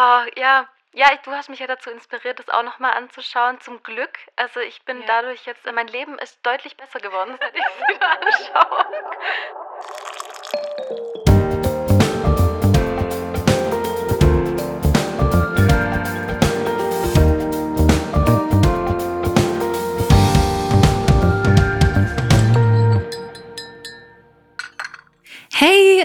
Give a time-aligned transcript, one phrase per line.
[0.00, 0.66] Oh, ja.
[0.92, 3.60] Ja, ich, du hast mich ja dazu inspiriert, das auch nochmal anzuschauen.
[3.60, 4.18] Zum Glück.
[4.36, 5.06] Also ich bin Ja.
[5.06, 8.86] dadurch jetzt, mein Leben ist deutlich besser geworden, seit ich es wieder anschaue.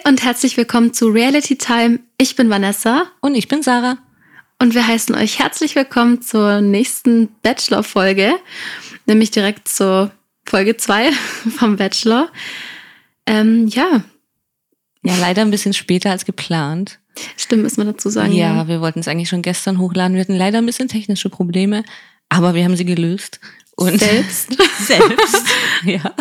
[0.03, 1.99] Und herzlich willkommen zu Reality Time.
[2.17, 3.97] Ich bin Vanessa Und ich bin Sarah.
[4.59, 8.35] und wir heißen euch herzlich willkommen zur nächsten Bachelor-Folge,
[9.05, 10.11] nämlich direkt zur
[10.45, 11.11] Folge 2
[11.57, 12.29] vom Bachelor.
[13.25, 14.03] Ähm, ja,
[15.03, 16.99] Ja, leider ein bisschen später als geplant.
[17.37, 18.33] stimmt, müssen wir dazu sagen.
[18.33, 20.15] ja, wir wollten es eigentlich schon gestern hochladen.
[20.15, 21.83] Wir hatten leider ein bisschen technische Probleme,
[22.29, 23.39] aber wir haben sie gelöst.
[23.75, 24.49] Und Selbst.
[24.79, 25.43] selbst.
[25.83, 26.13] ja.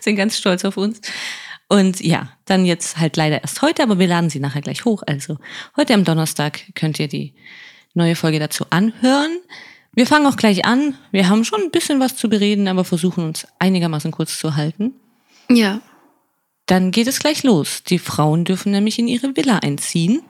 [0.00, 1.00] Sind ganz stolz auf uns.
[1.70, 5.04] Und ja, dann jetzt halt leider erst heute, aber wir laden sie nachher gleich hoch.
[5.06, 5.38] Also
[5.76, 7.32] heute am Donnerstag könnt ihr die
[7.94, 9.38] neue Folge dazu anhören.
[9.94, 10.96] Wir fangen auch gleich an.
[11.12, 14.94] Wir haben schon ein bisschen was zu bereden, aber versuchen uns einigermaßen kurz zu halten.
[15.48, 15.80] Ja,
[16.66, 17.84] Dann geht es gleich los.
[17.84, 20.22] Die Frauen dürfen nämlich in ihre Villa einziehen.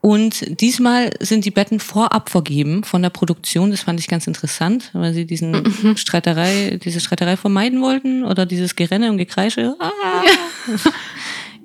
[0.00, 3.72] Und diesmal sind die Betten vorab vergeben von der Produktion.
[3.72, 8.76] Das fand ich ganz interessant, weil sie diesen Streiterei, diese Streiterei vermeiden wollten oder dieses
[8.76, 9.74] Gerenne und Gekreische.
[9.80, 10.22] Ah,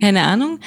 [0.02, 0.60] keine Ahnung.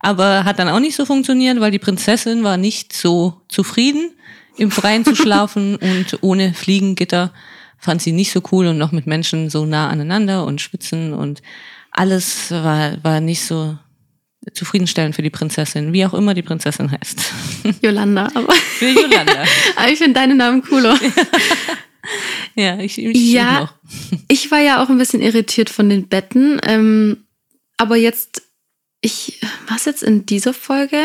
[0.00, 4.10] Aber hat dann auch nicht so funktioniert, weil die Prinzessin war nicht so zufrieden,
[4.56, 7.32] im Freien zu schlafen und ohne Fliegengitter
[7.78, 11.42] fand sie nicht so cool und noch mit Menschen so nah aneinander und schwitzen und
[11.92, 13.76] alles war, war nicht so
[14.52, 17.32] zufriedenstellend für die Prinzessin, wie auch immer die Prinzessin heißt.
[17.82, 19.44] Yolanda, aber, für Yolanda.
[19.76, 20.98] aber ich finde deinen Namen cooler.
[22.54, 23.60] ja, ich, ich Ja.
[23.60, 23.74] noch.
[24.28, 27.24] Ich war ja auch ein bisschen irritiert von den Betten, ähm,
[27.76, 28.42] aber jetzt,
[29.00, 30.98] ich, was jetzt in dieser Folge?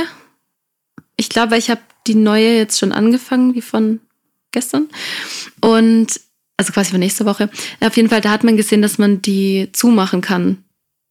[1.16, 4.00] Ich glaube, ich habe die neue jetzt schon angefangen, wie von
[4.52, 4.88] gestern.
[5.62, 6.20] Und,
[6.58, 7.50] also quasi von nächste Woche.
[7.82, 10.64] Auf jeden Fall, da hat man gesehen, dass man die zumachen kann.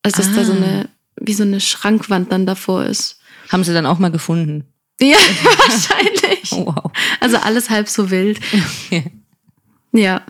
[0.02, 0.56] Also, dass da so Ah.
[0.56, 0.88] eine,
[1.20, 3.18] wie so eine Schrankwand dann davor ist.
[3.50, 4.64] Haben sie dann auch mal gefunden.
[5.00, 6.52] Ja, wahrscheinlich.
[6.52, 6.90] Oh, wow.
[7.20, 8.40] Also alles halb so wild.
[8.86, 9.04] Okay.
[9.92, 10.22] Ja,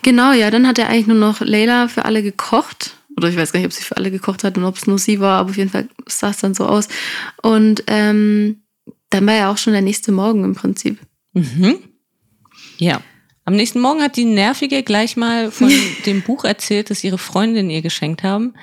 [0.00, 0.50] genau, ja.
[0.50, 2.96] Dann hat er eigentlich nur noch Leila für alle gekocht.
[3.16, 4.98] Oder ich weiß gar nicht, ob sie für alle gekocht hat und ob es nur
[4.98, 6.88] sie war, aber auf jeden Fall sah es dann so aus.
[7.42, 8.62] Und ähm,
[9.10, 10.98] dann war ja auch schon der nächste Morgen im Prinzip.
[11.34, 11.78] Mhm.
[12.78, 13.02] Ja.
[13.44, 15.70] Am nächsten Morgen hat die Nervige gleich mal von
[16.06, 18.54] dem Buch erzählt, das ihre Freundin ihr geschenkt haben.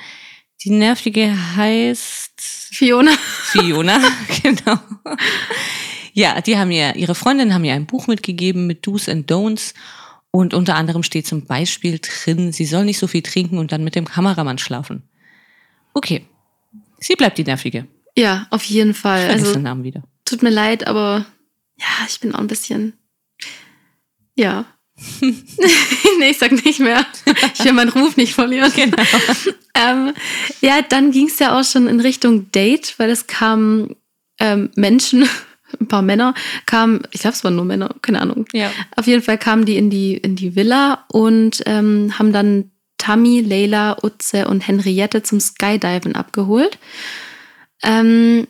[0.64, 3.12] Die Nervige heißt Fiona.
[3.12, 4.00] Fiona,
[4.44, 4.78] genau.
[6.14, 9.74] Ja, die haben ihr, ihre Freundin haben ihr ein Buch mitgegeben mit Do's and Don'ts.
[10.32, 13.84] Und unter anderem steht zum Beispiel drin, sie soll nicht so viel trinken und dann
[13.84, 15.02] mit dem Kameramann schlafen.
[15.94, 16.26] Okay.
[17.00, 17.88] Sie bleibt die Nervige.
[18.16, 19.26] Ja, auf jeden Ich Fall.
[19.26, 20.04] vergesse Also den Namen wieder.
[20.26, 21.26] tut mir leid, aber
[21.78, 22.94] ja, ich bin auch ein bisschen.
[24.36, 24.66] Ja.
[25.22, 27.06] nee, ich sag nicht mehr.
[27.54, 28.72] Ich will meinen Ruf nicht verlieren.
[28.76, 28.98] Genau.
[29.76, 30.14] Ähm,
[30.60, 33.96] ja, dann ging es ja auch schon in Richtung Date, weil es kamen
[34.38, 35.30] ähm, Menschen,
[35.80, 36.34] ein paar Männer,
[36.66, 38.46] kamen, ich glaube, es waren nur Männer, keine Ahnung.
[38.52, 38.72] Ja.
[38.98, 43.40] Auf jeden Fall kamen die in die, in die Villa und ähm, haben dann Tammy,
[43.40, 46.78] Leila, Utze und Henriette zum Skydiven abgeholt.
[47.82, 48.48] Ähm,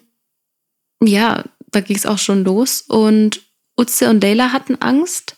[1.04, 3.42] ja, da ging es auch schon los und
[3.78, 5.38] Utze und Leila hatten Angst.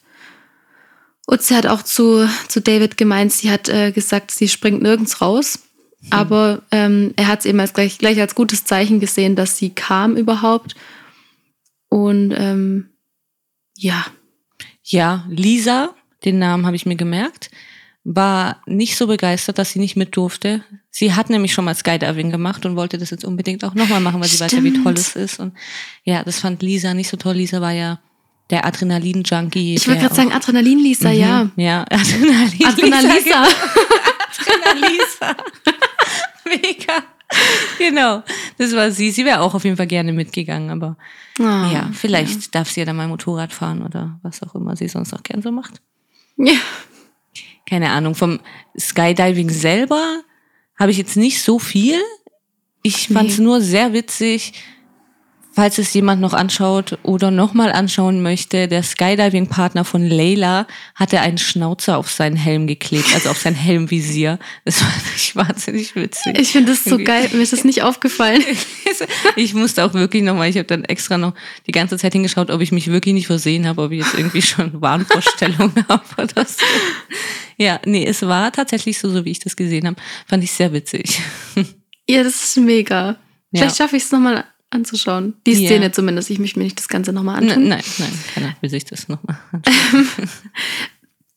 [1.31, 5.59] Utze hat auch zu, zu David gemeint, sie hat äh, gesagt, sie springt nirgends raus.
[6.09, 9.69] Aber ähm, er hat es eben als gleich, gleich als gutes Zeichen gesehen, dass sie
[9.69, 10.75] kam überhaupt.
[11.89, 12.89] Und ähm,
[13.77, 14.05] ja,
[14.83, 15.93] Ja, Lisa,
[16.25, 17.51] den Namen habe ich mir gemerkt,
[18.03, 20.63] war nicht so begeistert, dass sie nicht mit durfte.
[20.89, 24.19] Sie hat nämlich schon mal Skydiving gemacht und wollte das jetzt unbedingt auch nochmal machen,
[24.19, 24.83] weil sie weiß ja, wie Stimmt.
[24.83, 25.39] toll es ist.
[25.39, 25.53] Und
[26.03, 27.35] ja, das fand Lisa nicht so toll.
[27.35, 27.99] Lisa war ja
[28.51, 29.75] der Adrenalin-Junkie.
[29.75, 31.43] ich der gerade sagen, Adrenalin-Lisa, auch- ja.
[31.45, 32.65] Mhm, Ja, Adrenalin.
[32.65, 33.43] Adrenalisa.
[34.29, 35.35] Adrenalisa.
[36.45, 37.03] Mega.
[37.77, 38.23] Genau,
[38.57, 39.11] das war sie.
[39.11, 40.97] Sie wäre auch auf jeden Fall gerne mitgegangen, aber
[41.39, 44.89] Ah, ja, vielleicht darf sie ja dann mal Motorrad fahren oder was auch immer sie
[44.89, 45.81] sonst auch gern so macht.
[46.37, 46.53] Ja.
[47.67, 48.39] keine Ahnung, vom
[48.77, 50.21] Skydiving selber
[50.77, 51.95] habe ich jetzt nicht so viel.
[52.83, 54.53] Ich fand es nur sehr witzig,
[55.53, 58.67] falls es jemand noch anschaut oder nochmal anschauen möchte.
[58.67, 60.65] Der Skydiving-Partner von Layla
[60.95, 64.39] hatte einen Schnauzer auf seinen Helm geklebt, also auf sein Helmvisier.
[64.65, 66.39] Das fand ich wahnsinnig witzig.
[66.39, 67.29] Ich finde das so geil.
[67.33, 68.43] Mir ist das nicht aufgefallen.
[69.35, 71.33] Ich musste auch wirklich nochmal, ich habe dann extra noch
[71.65, 74.41] die ganze Zeit hingeschaut, ob ich mich wirklich nicht versehen habe, ob ich jetzt irgendwie
[74.41, 76.63] schon Wahnvorstellungen habe oder so.
[77.57, 79.95] Ja, nee, es war tatsächlich so, so wie ich das gesehen habe.
[80.27, 81.21] Fand ich sehr witzig.
[82.09, 83.15] Ja, das ist mega.
[83.53, 85.35] Vielleicht schaffe ich es nochmal anzuschauen.
[85.45, 85.69] Die Ja.
[85.69, 86.29] Szene zumindest.
[86.29, 87.67] Ich möchte mir nicht das Ganze nochmal N antun.
[87.67, 89.37] nein, nein, keiner will sich das nochmal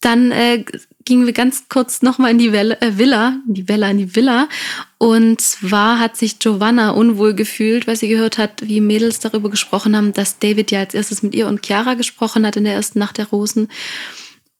[0.00, 0.64] Dann äh,
[1.06, 4.14] gingen wir ganz kurz nochmal in die Villa, äh, Villa, in die Villa, in die
[4.14, 4.48] Villa.
[4.98, 9.96] Und zwar hat sich Giovanna unwohl gefühlt, weil sie gehört hat, wie Mädels darüber gesprochen
[9.96, 12.98] haben, dass David ja als erstes mit ihr und Chiara gesprochen hat in der ersten
[12.98, 13.68] Nacht der Rosen.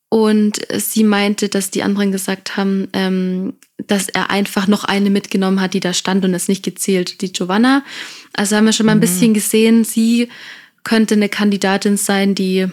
[0.09, 3.55] Und sie meinte, dass die anderen gesagt haben, ähm,
[3.87, 7.33] dass er einfach noch eine mitgenommen hat, die da stand und es nicht gezählt, die
[7.33, 7.85] Giovanna.
[8.35, 10.29] Also haben wir schon mal ein bisschen gesehen, sie
[10.83, 12.67] könnte eine Kandidatin sein, die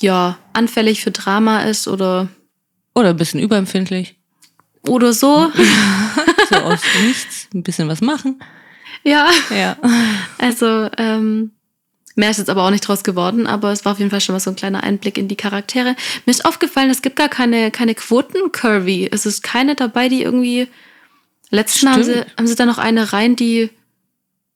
[0.00, 2.28] ja anfällig für Drama ist oder
[2.94, 4.16] Oder ein bisschen überempfindlich.
[4.86, 5.50] oder so.
[6.48, 8.38] So aus nichts ein bisschen was machen.
[9.02, 9.76] ja, Ja.
[10.38, 11.50] also ähm,
[12.14, 14.32] mehr ist jetzt aber auch nicht draus geworden, aber es war auf jeden Fall schon
[14.34, 15.96] mal so ein kleiner Einblick in die Charaktere.
[16.24, 19.08] Mir ist aufgefallen, es gibt gar keine, keine Quoten-Curvy.
[19.10, 20.68] Es ist keine dabei, die irgendwie.
[21.50, 23.70] Letztes Mal haben sie, haben sie da noch eine rein, die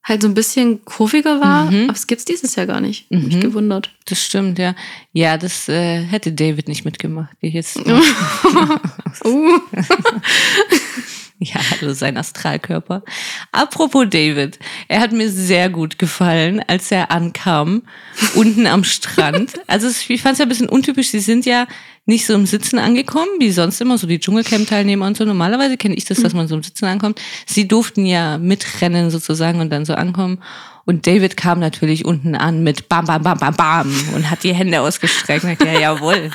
[0.03, 1.85] halt so ein bisschen kurviger war, Mhm.
[1.85, 3.07] aber es gibt's dieses Jahr gar nicht.
[3.13, 3.41] Hab Mich Mhm.
[3.41, 3.91] gewundert.
[4.07, 4.75] Das stimmt, ja.
[5.13, 7.31] Ja, das äh, hätte David nicht mitgemacht.
[7.43, 7.77] Die jetzt,
[9.25, 9.59] Uh.
[11.43, 13.03] ja, also sein Astralkörper.
[13.51, 14.59] Apropos David,
[14.89, 17.83] er hat mir sehr gut gefallen, als er ankam,
[18.35, 19.55] unten am Strand.
[19.67, 21.09] Also ich fand es ja ein bisschen untypisch.
[21.09, 21.67] Sie sind ja
[22.05, 25.25] nicht so im Sitzen angekommen, wie sonst immer, so die Dschungelcamp-Teilnehmer und so.
[25.25, 27.21] Normalerweise kenne ich das, dass man so im Sitzen ankommt.
[27.47, 30.43] Sie durften ja mitrennen sozusagen und dann so ankommen.
[30.85, 34.55] Und David kam natürlich unten an mit Bam, Bam, Bam, Bam, Bam und hat die
[34.55, 35.45] Hände ausgestreckt.
[35.45, 36.31] Und dachte, ja, jawohl.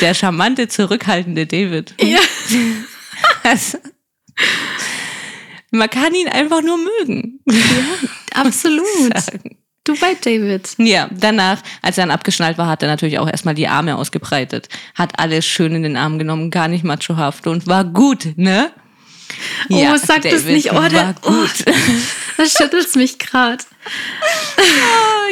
[0.00, 1.94] Der charmante, zurückhaltende David.
[2.00, 2.18] ja.
[3.42, 3.78] Also,
[5.70, 7.40] man kann ihn einfach nur mögen.
[8.34, 8.86] Absolut.
[9.16, 9.56] Sagen.
[9.84, 10.74] Du bei David.
[10.78, 14.68] Ja, danach, als er dann abgeschnallt war, hat er natürlich auch erstmal die Arme ausgebreitet.
[14.96, 18.72] Hat alles schön in den Arm genommen, gar nicht machohaft und war gut, ne?
[19.70, 20.72] Oh, sag das nicht.
[20.72, 21.64] Oh, der- war gut.
[22.38, 23.66] Da schüttelt's mich grad.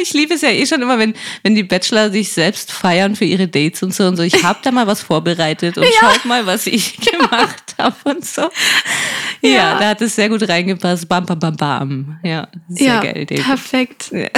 [0.01, 1.13] Ich liebe es ja eh schon immer, wenn,
[1.43, 4.23] wenn die Bachelor sich selbst feiern für ihre Dates und so und so.
[4.23, 8.49] Ich habe da mal was vorbereitet und schaut mal, was ich gemacht habe und so.
[9.41, 9.77] Ja, Ja.
[9.79, 11.07] da hat es sehr gut reingepasst.
[11.07, 12.19] Bam, bam, bam, bam.
[12.23, 13.43] Ja, sehr ja, geil, David.
[13.45, 14.09] perfekt.
[14.11, 14.29] Ja.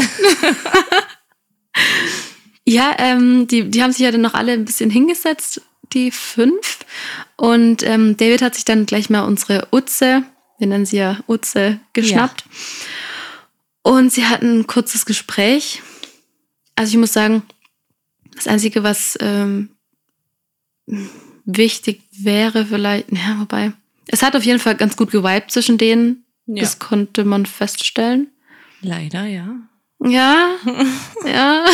[2.65, 5.62] Ja, ähm, die, die haben sich ja dann noch alle ein bisschen hingesetzt,
[5.94, 6.80] die fünf.
[7.36, 10.24] Und ähm, David hat sich dann gleich mal unsere Utze,
[10.57, 12.45] wir nennen sie ja Utze, geschnappt.
[13.84, 15.81] Und sie hatten ein kurzes Gespräch.
[16.75, 17.44] Also ich muss sagen,
[18.36, 19.69] das Einzige, was ähm,
[21.45, 23.74] wichtig wäre vielleicht, ja, wobei,
[24.07, 26.25] es hat auf jeden Fall ganz gut geweibt zwischen denen.
[26.45, 26.62] Ja.
[26.62, 28.31] Das konnte man feststellen.
[28.81, 29.56] Leider, ja.
[30.00, 30.56] Ja,
[31.25, 31.66] ja.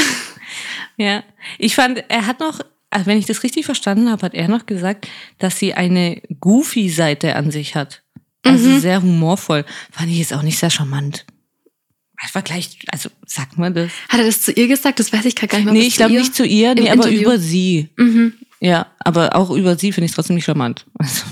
[0.98, 1.24] Ja,
[1.57, 2.59] ich fand, er hat noch,
[2.94, 5.07] also wenn ich das richtig verstanden habe, hat er noch gesagt,
[5.40, 8.04] dass sie eine Goofy-Seite an sich hat.
[8.45, 8.80] Also Mhm.
[8.80, 9.66] sehr humorvoll.
[9.92, 11.25] Fand ich jetzt auch nicht sehr charmant.
[12.31, 13.92] War gleich, also sagt man das?
[14.07, 14.98] Hat er das zu ihr gesagt?
[15.00, 15.74] Das weiß ich gerade gar nicht mehr.
[15.74, 17.22] Nee, ich glaube nicht zu ihr, nee, aber Interview?
[17.22, 17.90] über sie.
[17.98, 18.34] Mhm.
[18.62, 20.86] Ja, aber auch über sie finde ich trotzdem nicht charmant.
[21.00, 21.24] Also,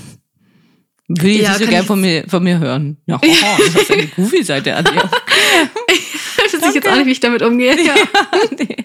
[1.08, 2.96] will ich Ja, nicht so gern von mir, von mir hören.
[3.06, 5.10] Ja, oh, das ist eine Goofy-Seite an dir.
[6.54, 7.74] Ich weiß jetzt auch nicht, wie ich damit umgehe.
[7.84, 7.94] Ja.
[8.58, 8.76] nee.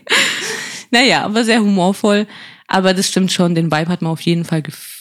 [0.91, 2.25] Naja, aber sehr humorvoll.
[2.67, 4.93] Aber das stimmt schon, den Vibe hat man auf jeden Fall gef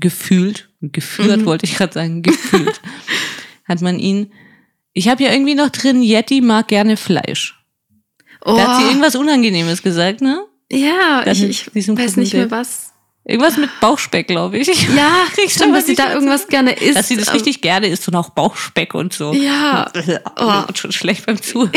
[0.00, 0.70] gefühlt.
[0.80, 1.44] Geführt, Mhm.
[1.46, 2.80] wollte ich gerade sagen, gefühlt.
[3.68, 4.32] hat man ihn.
[4.94, 7.54] Ich habe ja irgendwie noch drin, Yeti mag gerne Fleisch.
[8.44, 10.44] Oh, Da hat sie irgendwas Unangenehmes gesagt, ne?
[10.70, 12.92] ja, Das ich, ich weiß nicht mehr was.
[13.24, 14.68] Irgendwas mit Bauchspeck, glaube ich.
[14.96, 16.96] Ja, Kriegst du stimmt, dass sie da irgendwas gerne isst.
[16.96, 19.34] Dass sie das aber- richtig gerne isst und auch Bauchspeck und so.
[19.34, 19.90] Ja.
[20.40, 20.62] Oh.
[20.74, 21.72] Schon schlecht beim Zuhören.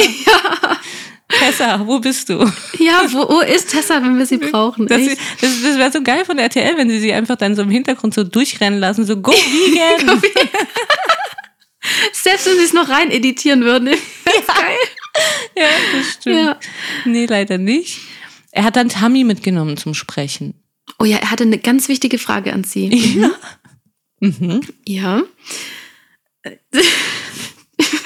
[1.31, 2.39] Tessa, wo bist du?
[2.77, 4.87] Ja, wo, wo ist Tessa, wenn wir sie brauchen?
[4.87, 5.01] Das,
[5.39, 8.13] das, das wäre so geil von RTL, wenn sie sie einfach dann so im Hintergrund
[8.13, 10.21] so durchrennen lassen, so go vegan.
[12.13, 13.87] Selbst wenn sie es noch rein editieren würden.
[14.23, 14.77] Wär's geil.
[15.55, 16.37] ja, das stimmt.
[16.37, 16.59] Ja.
[17.05, 17.99] Nee, leider nicht.
[18.51, 20.53] Er hat dann Tammy mitgenommen zum Sprechen.
[20.99, 22.87] Oh ja, er hatte eine ganz wichtige Frage an sie.
[23.19, 23.31] Ja.
[24.19, 24.61] Mhm.
[24.87, 25.23] Ja.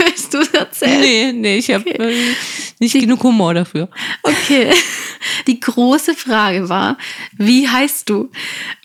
[0.05, 0.99] Willst du erzählen?
[1.01, 2.13] Nee, nee, ich habe Okay.
[2.13, 2.35] äh,
[2.79, 3.89] nicht genug Humor dafür.
[4.23, 4.71] Okay.
[5.47, 6.97] Die große Frage war,
[7.37, 8.29] wie heißt du?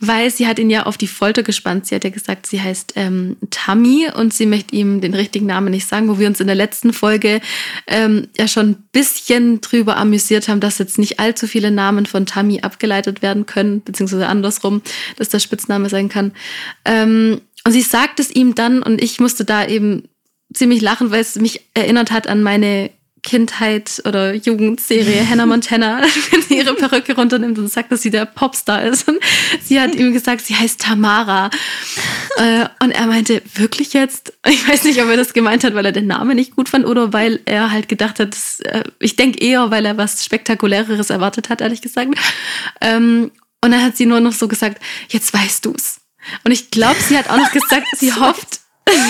[0.00, 1.86] Weil sie hat ihn ja auf die Folter gespannt.
[1.86, 5.70] Sie hat ja gesagt, sie heißt ähm, Tammy und sie möchte ihm den richtigen Namen
[5.70, 7.40] nicht sagen, wo wir uns in der letzten Folge
[7.86, 12.26] ähm, ja schon ein bisschen drüber amüsiert haben, dass jetzt nicht allzu viele Namen von
[12.26, 14.82] Tammy abgeleitet werden können, beziehungsweise andersrum,
[15.16, 16.32] dass der Spitzname sein kann.
[16.84, 20.04] Ähm, und sie sagt es ihm dann und ich musste da eben
[20.52, 22.90] ziemlich lachen, weil es mich erinnert hat an meine
[23.22, 28.24] Kindheit oder Jugendserie Hannah Montana, wenn sie ihre Perücke runternimmt und sagt, dass sie der
[28.24, 29.08] Popstar ist.
[29.08, 29.18] Und
[29.62, 31.50] sie hat ihm gesagt, sie heißt Tamara.
[32.36, 34.32] Äh, und er meinte, wirklich jetzt?
[34.46, 36.86] Ich weiß nicht, ob er das gemeint hat, weil er den Namen nicht gut fand
[36.86, 41.10] oder weil er halt gedacht hat, dass, äh, ich denke eher, weil er was Spektakuläreres
[41.10, 42.14] erwartet hat, ehrlich gesagt.
[42.80, 43.30] Ähm,
[43.62, 46.00] und dann hat sie nur noch so gesagt, jetzt weißt du's.
[46.44, 48.59] Und ich glaube, sie hat auch noch gesagt, sie hofft,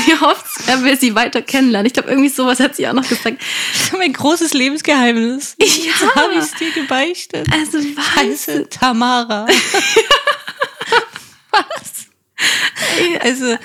[0.06, 1.86] sie hofft, er will sie weiter kennenlernen.
[1.86, 3.38] Ich glaube, irgendwie sowas hat sie auch noch gesagt.
[3.96, 5.56] Mein großes Lebensgeheimnis.
[5.60, 5.66] Ja.
[5.98, 7.46] So habe ich es dir gebeichtet.
[7.52, 8.16] Also, Ich was?
[8.16, 9.46] heiße Tamara.
[11.52, 12.06] Was?
[13.20, 13.56] Also,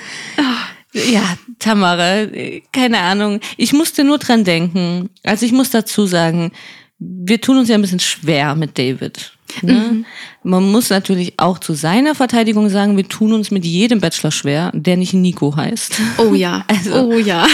[0.94, 3.40] ja, Tamara, äh, keine Ahnung.
[3.58, 5.10] Ich musste nur dran denken.
[5.24, 6.52] Also ich muss dazu sagen,
[7.00, 9.34] wir tun uns ja ein bisschen schwer mit David.
[9.62, 10.04] Ne?
[10.44, 14.72] Man muss natürlich auch zu seiner Verteidigung sagen, wir tun uns mit jedem Bachelor schwer,
[14.74, 15.94] der nicht Nico heißt.
[16.18, 16.66] Oh ja.
[16.68, 17.48] Also- oh ja.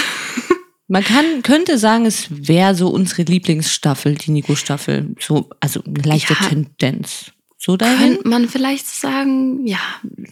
[0.88, 5.16] Man kann, könnte sagen, es wäre so unsere Lieblingsstaffel, die Nico-Staffel.
[5.22, 6.50] So, also eine leichte Ja.
[6.50, 7.32] Tendenz.
[7.58, 8.16] So dahin.
[8.16, 9.78] Könnte man vielleicht sagen, ja.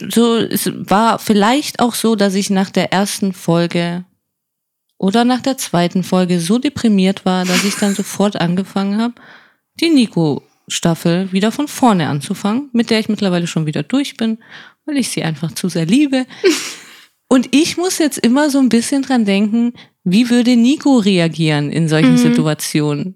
[0.10, 4.04] So, es war vielleicht auch so, dass ich nach der ersten Folge
[5.00, 9.16] oder nach der zweiten Folge so deprimiert war, dass ich dann sofort angefangen habe,
[9.80, 14.38] die Nico-Staffel wieder von vorne anzufangen, mit der ich mittlerweile schon wieder durch bin,
[14.86, 16.26] weil ich sie einfach zu sehr liebe.
[17.28, 21.88] Und ich muss jetzt immer so ein bisschen dran denken, wie würde Nico reagieren in
[21.88, 22.18] solchen Mhm.
[22.18, 23.16] Situationen?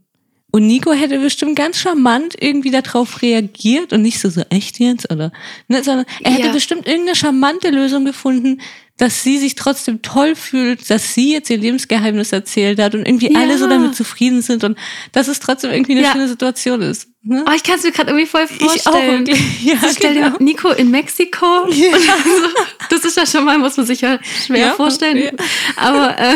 [0.51, 5.11] Und Nico hätte bestimmt ganz charmant irgendwie darauf reagiert und nicht so, so echt jetzt,
[5.11, 5.31] oder?
[5.67, 6.53] Ne, sondern er hätte Ja.
[6.53, 8.61] bestimmt irgendeine charmante Lösung gefunden,
[8.97, 13.33] dass sie sich trotzdem toll fühlt, dass sie jetzt ihr Lebensgeheimnis erzählt hat und irgendwie
[13.33, 13.39] Ja.
[13.39, 14.77] alle so damit zufrieden sind und
[15.13, 16.11] dass es trotzdem irgendwie eine Ja.
[16.11, 17.07] schöne Situation ist.
[17.23, 17.43] Ne?
[17.47, 19.25] Oh, ich kann es mir gerade irgendwie voll vorstellen.
[19.25, 19.41] wirklich.
[19.63, 20.37] Ja, so, stell genau.
[20.37, 21.63] dir Nico in Mexiko.
[21.63, 22.47] Und also,
[22.89, 25.17] das ist ja schon mal, muss man sich ja schwer Ja, vorstellen.
[25.17, 25.31] ja.
[25.77, 26.35] Aber äh,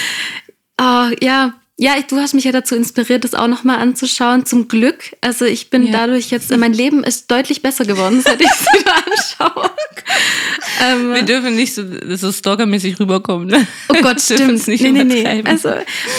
[0.80, 1.54] oh, ja.
[1.76, 4.46] Ja, ich- du hast mich ja dazu inspiriert, das auch nochmal anzuschauen.
[4.46, 5.16] Zum Glück.
[5.20, 5.92] Also ich bin Ja.
[5.92, 9.70] dadurch jetzt, mein Leben ist deutlich besser geworden, seit ich es wieder anschaue.
[10.78, 11.82] Wir ähm, dürfen nicht so,
[12.16, 13.48] so stalkermäßig rüberkommen.
[13.48, 13.66] Ne?
[13.88, 14.68] oh Gott, stimmt.
[14.68, 15.42] nicht nee, nee, nee.
[15.44, 15.70] Also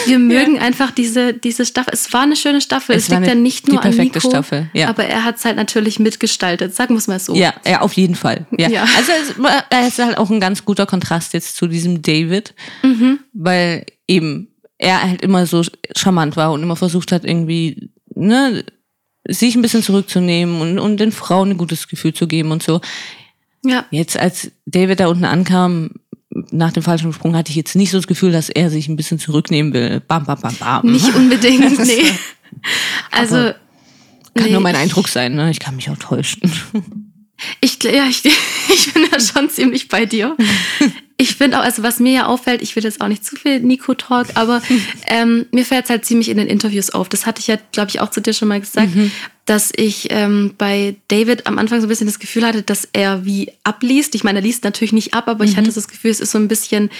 [0.06, 1.90] wir mögen einfach diese, diese Staffel.
[1.94, 2.94] Es war eine schöne Staffel.
[2.96, 4.88] Es Es, liegt eine- ja nicht die nur an perfekte Nico, Staffel, ja.
[4.88, 6.74] aber er hat es halt natürlich mitgestaltet.
[6.74, 7.34] Sagen wir es mal so.
[7.34, 8.46] Ja, ja, auf jeden Fall.
[8.58, 8.68] Ja.
[8.68, 8.82] Ja.
[8.96, 12.52] Also es, war- es ist halt auch ein ganz guter Kontrast jetzt zu diesem David,
[12.82, 13.20] Mhm.
[13.32, 14.48] weil eben
[14.78, 15.62] er halt immer so
[15.96, 18.64] charmant war und immer versucht hat, irgendwie, ne,
[19.28, 22.80] sich ein bisschen zurückzunehmen und, und den Frauen ein gutes Gefühl zu geben und so.
[23.64, 23.84] Ja.
[23.90, 25.90] Jetzt, als David da unten ankam,
[26.50, 28.96] nach dem falschen Sprung, hatte ich jetzt nicht so das Gefühl, dass er sich ein
[28.96, 30.00] bisschen zurücknehmen will.
[30.00, 30.92] Bam, bam, bam, bam.
[30.92, 32.02] Nicht unbedingt, nee.
[33.10, 33.54] Also, Aber
[34.34, 35.50] Kann nee, nur mein Eindruck sein, ne?
[35.50, 36.40] Ich kann mich auch täuschen.
[37.60, 38.24] Ich, ja, ich,
[38.68, 40.36] ich bin da schon ziemlich bei dir.
[41.18, 43.60] Ich finde auch, also was mir ja auffällt, ich will jetzt auch nicht zu viel
[43.60, 44.60] Nico-Talk, aber
[45.06, 47.08] ähm, mir fällt es halt ziemlich in den Interviews auf.
[47.08, 48.90] Das hatte ich ja, glaube ich, auch zu dir schon mal gesagt,
[49.46, 53.24] dass ich ähm, bei David am Anfang so ein bisschen das Gefühl hatte, dass er
[53.24, 54.14] wie abliest.
[54.14, 56.38] Ich meine, er liest natürlich nicht ab, aber ich hatte das Gefühl, es ist so
[56.38, 56.90] ein bisschen,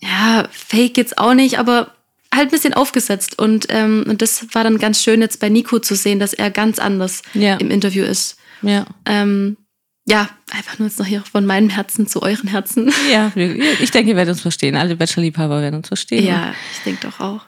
[0.00, 1.92] ja, fake jetzt auch nicht, aber
[2.32, 3.40] halt ein bisschen aufgesetzt.
[3.40, 6.50] Und, ähm, und das war dann ganz schön jetzt bei Nico zu sehen, dass er
[6.52, 7.56] ganz anders Ja.
[7.56, 8.36] im Interview ist.
[8.62, 8.86] Ja.
[9.06, 9.56] Ähm,
[10.04, 12.92] ja, einfach nur jetzt noch hier von meinem Herzen zu euren Herzen.
[13.10, 14.76] Ja, ich denke, ihr werdet uns verstehen.
[14.76, 16.26] Alle Bachelor-Liebhaber werden uns verstehen.
[16.26, 17.42] Ja, ich denke doch auch.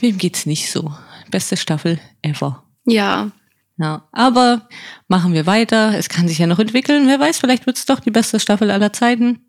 [0.00, 0.92] Wem geht's nicht so?
[1.30, 2.62] Beste Staffel ever.
[2.84, 3.30] Ja,
[3.78, 4.68] Ja, aber
[5.08, 5.98] machen wir weiter.
[5.98, 7.08] Es kann sich ja noch entwickeln.
[7.08, 9.40] Wer weiß, vielleicht wird's doch die beste Staffel aller Zeiten.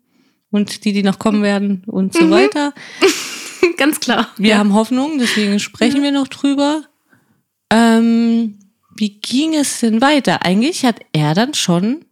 [0.50, 2.72] Und die, die noch kommen werden und so weiter.
[3.76, 4.28] ganz klar.
[4.36, 4.58] Wir ja.
[4.58, 6.84] haben Hoffnung, deswegen sprechen wir noch drüber.
[7.70, 8.58] Ähm,
[8.96, 10.44] wie ging es denn weiter?
[10.44, 12.04] Eigentlich hat er dann schon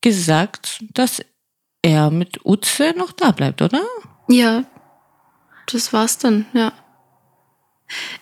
[0.00, 1.22] gesagt, dass
[1.82, 3.82] er mit Utze noch da bleibt, oder?
[4.28, 4.64] Ja,
[5.66, 6.72] das war's dann, ja.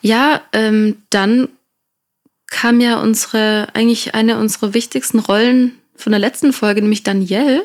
[0.00, 1.48] Ja, ähm, dann
[2.46, 7.64] kam ja unsere, eigentlich eine unserer wichtigsten Rollen von der letzten Folge, nämlich Danielle.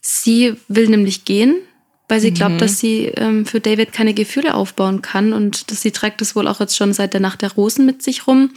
[0.00, 1.65] Sie will nämlich gehen,
[2.08, 2.34] weil sie Mhm.
[2.34, 6.36] glaubt, dass sie ähm, für David keine Gefühle aufbauen kann und dass sie trägt das
[6.36, 8.50] wohl auch jetzt schon seit der Nacht der Rosen mit sich rum.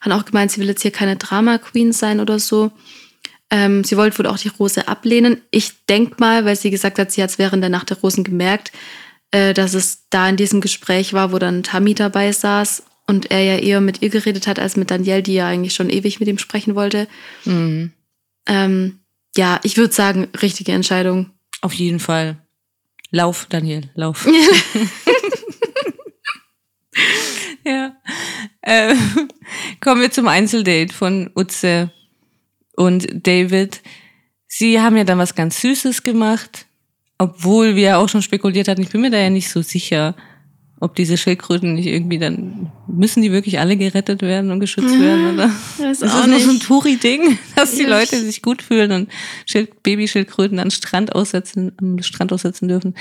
[0.00, 2.70] Hat auch gemeint, sie will jetzt hier keine Drama Queen sein oder so.
[3.50, 5.42] Ähm, sie wollte wohl auch die Rose ablehnen.
[5.50, 8.24] Ich denk mal, weil sie gesagt hat, sie hat es während der Nacht der Rosen
[8.24, 8.72] gemerkt,
[9.30, 13.40] äh, dass es da in diesem Gespräch war, wo dann Tammy dabei saß und er
[13.42, 16.28] ja eher mit ihr geredet hat als mit Danielle, die ja eigentlich schon ewig mit
[16.28, 17.08] ihm sprechen wollte.
[17.44, 17.92] Mhm.
[18.46, 19.00] Ähm,
[19.36, 21.30] ja, ich würde sagen, richtige Entscheidung.
[21.60, 22.36] Auf jeden Fall.
[23.12, 24.26] Lauf, Daniel, lauf.
[27.64, 27.94] ja.
[28.62, 28.94] Äh,
[29.80, 31.92] kommen wir zum Einzeldate von Utze
[32.74, 33.82] und David.
[34.46, 36.66] Sie haben ja dann was ganz Süßes gemacht,
[37.18, 40.16] obwohl wir ja auch schon spekuliert hatten, ich bin mir da ja nicht so sicher,
[40.82, 45.30] ob diese Schildkröten nicht irgendwie dann, müssen die wirklich alle gerettet werden und geschützt werden,
[45.34, 45.48] oder?
[45.78, 49.08] Das Das ist nur so ein Touri-Ding, dass die Leute sich gut fühlen und
[49.46, 52.96] Schild Babyschildkröten an Strand aussetzen, am Strand aussetzen dürfen.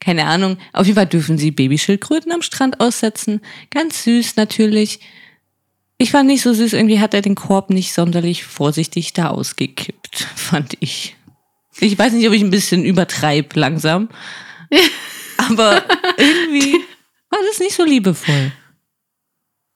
[0.00, 0.56] Keine Ahnung.
[0.72, 3.40] Auf jeden Fall dürfen sie Babyschildkröten am Strand aussetzen.
[3.70, 4.98] Ganz süß natürlich.
[5.98, 10.26] Ich fand nicht so süß, irgendwie hat er den Korb nicht sonderlich vorsichtig da ausgekippt,
[10.34, 11.14] fand ich.
[11.78, 14.08] Ich weiß nicht, ob ich ein bisschen übertreibe langsam.
[15.38, 15.82] Aber
[16.16, 16.80] irgendwie
[17.32, 18.52] war das nicht so liebevoll.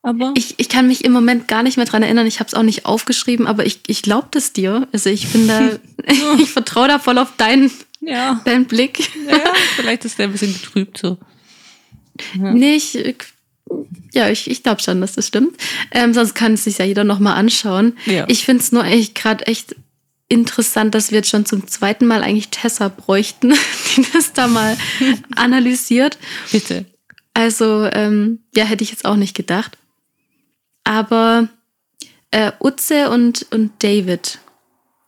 [0.02, 2.26] Aber Ich, ich kann mich im Moment gar nicht mehr dran erinnern.
[2.28, 4.86] Ich habe es auch nicht aufgeschrieben, aber ich, ich glaube das dir.
[4.92, 5.70] Also ich bin da,
[6.38, 9.00] ich vertraue da voll auf deinen, ja, deinen Blick.
[9.28, 9.40] ja,
[9.75, 11.18] vielleicht ist der ein bisschen getrübt so.
[12.34, 13.16] Nee, ich, ich-
[14.14, 15.56] ja, ich, ich glaube schon, dass das stimmt.
[15.90, 17.96] Ähm, sonst kann es sich ja jeder nochmal anschauen.
[18.06, 18.25] Ja.
[18.28, 19.75] Ich finde es nur echt gerade echt
[20.28, 23.54] interessant, dass wir jetzt schon zum zweiten Mal eigentlich Tessa bräuchten,
[23.96, 24.76] die das da mal
[25.34, 26.16] analysiert.
[26.52, 26.84] Bitte.
[27.37, 29.76] Also, ähm, ja, hätte ich jetzt auch nicht gedacht.
[30.85, 31.49] Aber
[32.31, 34.38] äh, Utze und, und David,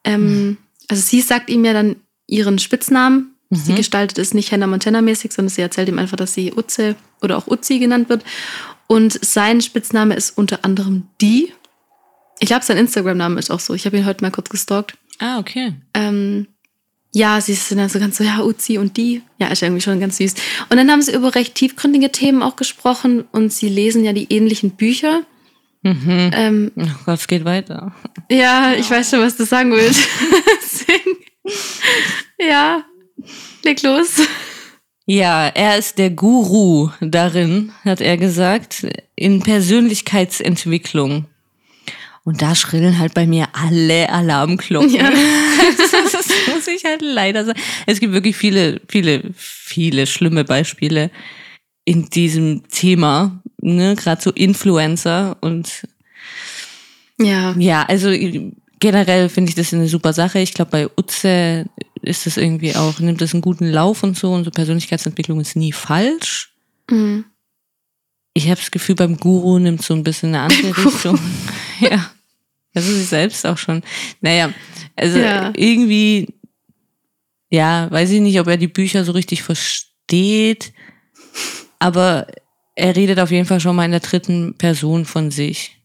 [0.05, 0.59] ähm,
[0.89, 3.35] also sie sagt ihm ja dann ihren Spitznamen.
[3.51, 7.39] Sie gestaltet es nicht Hannah Montana-mäßig, sondern sie erzählt ihm einfach, dass sie Utze oder
[7.39, 8.23] auch Uzi genannt wird.
[8.89, 11.55] Und sein Spitzname ist unter anderem die.
[12.41, 13.73] Ich glaube, sein Instagram-Name ist auch so.
[13.73, 14.99] Ich habe ihn heute mal kurz gestalkt.
[15.19, 15.73] Ah, okay.
[15.95, 16.47] Ähm,
[17.15, 19.23] ja, sie sind dann so ganz so, ja, Uzi und die.
[19.39, 20.35] Ja, ist irgendwie schon ganz süß.
[20.69, 24.33] Und dann haben sie über recht tiefgründige Themen auch gesprochen und sie lesen ja die
[24.33, 25.23] ähnlichen Bücher.
[25.83, 26.31] Mhm.
[26.35, 27.93] Ähm, Oh Gott, es geht weiter.
[28.31, 30.01] ja, ich weiß schon, was du sagen willst.
[32.41, 32.85] Ja,
[33.65, 34.21] leg los.
[35.07, 38.87] Ja, er ist der Guru darin, hat er gesagt,
[39.17, 41.25] in Persönlichkeitsentwicklung.
[42.25, 44.91] Und da schrillen halt bei mir alle Alarmglocken.
[44.91, 45.11] Ja.
[46.47, 47.61] das muss ich halt leider sagen.
[47.87, 51.11] Es gibt wirklich viele, viele, viele schlimme Beispiele
[51.85, 53.97] in diesem Thema, ne?
[53.97, 55.87] gerade so Influencer und
[57.21, 58.11] Ja, ja, also
[58.79, 60.39] generell finde ich das eine super Sache.
[60.41, 61.67] Ich glaube, bei Utze
[62.03, 65.57] ist es irgendwie auch, nimmt es einen guten Lauf und so und so Persönlichkeitsentwicklung ist
[65.57, 66.53] nie falsch.
[66.91, 67.25] mhm.
[68.35, 70.85] Ich habe das Gefühl, beim Guru nimmt so ein bisschen eine andere.
[70.85, 71.19] Richtung.
[71.81, 72.13] ja.
[72.79, 73.83] Also sie selbst auch schon.
[74.21, 74.53] Naja,
[74.97, 75.53] also Ja.
[75.57, 76.35] irgendwie,
[77.51, 80.73] ja, weiß ich nicht, ob er die Bücher so richtig versteht,
[81.79, 82.27] aber
[82.75, 85.77] er redet auf jeden Fall schon mal in der dritten Person von sich.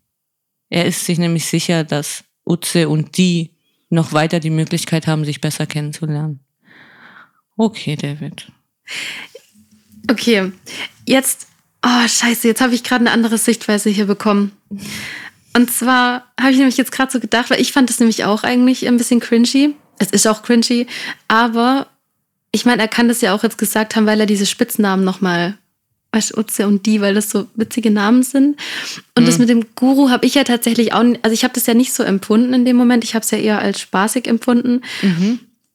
[0.70, 3.52] Er ist sich nämlich sicher, dass Utze und die
[3.90, 6.40] noch weiter die Möglichkeit haben, sich besser kennenzulernen.
[7.58, 8.48] Okay, David.
[10.10, 10.52] okay.
[11.06, 11.48] Jetzt,
[11.86, 14.52] oh scheiße, jetzt habe ich gerade eine andere Sichtweise hier bekommen.
[15.56, 18.44] Und zwar habe ich nämlich jetzt gerade so gedacht, weil ich fand das nämlich auch
[18.44, 19.76] eigentlich ein bisschen cringy.
[20.00, 20.88] Es ist auch cringy,
[21.28, 21.88] aber
[22.52, 25.58] ich meine, er kann das ja auch jetzt gesagt haben, weil er diese Spitznamen nochmal,
[26.12, 28.60] weißt du, Utze und die, weil das so witzige Namen sind.
[29.16, 31.74] Und das mit dem Guru habe ich ja tatsächlich auch, also ich habe das ja
[31.74, 33.04] nicht so empfunden in dem Moment.
[33.04, 34.82] Ich habe es ja eher als spaßig empfunden.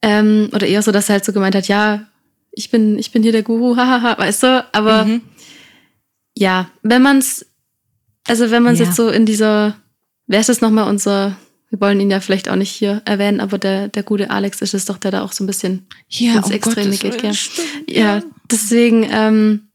[0.03, 2.07] Ähm, oder eher so, dass er halt so gemeint hat, ja,
[2.53, 4.67] ich bin, ich bin hier der Guru, hahaha, weißt du?
[4.73, 5.23] Aber Mhm.
[6.37, 7.47] ja, wenn man es,
[8.29, 8.85] also wenn man Ja.
[8.85, 9.77] jetzt so in dieser,
[10.27, 11.37] wer ist das nochmal unser,
[11.71, 14.75] wir wollen ihn ja vielleicht auch nicht hier erwähnen, aber der, der gute Alex ist
[14.75, 17.35] es doch, der da auch so ein bisschen Ja, ins um Extreme Gottes geht, gell?
[17.35, 19.69] stimmt, Ja, deswegen, ähm,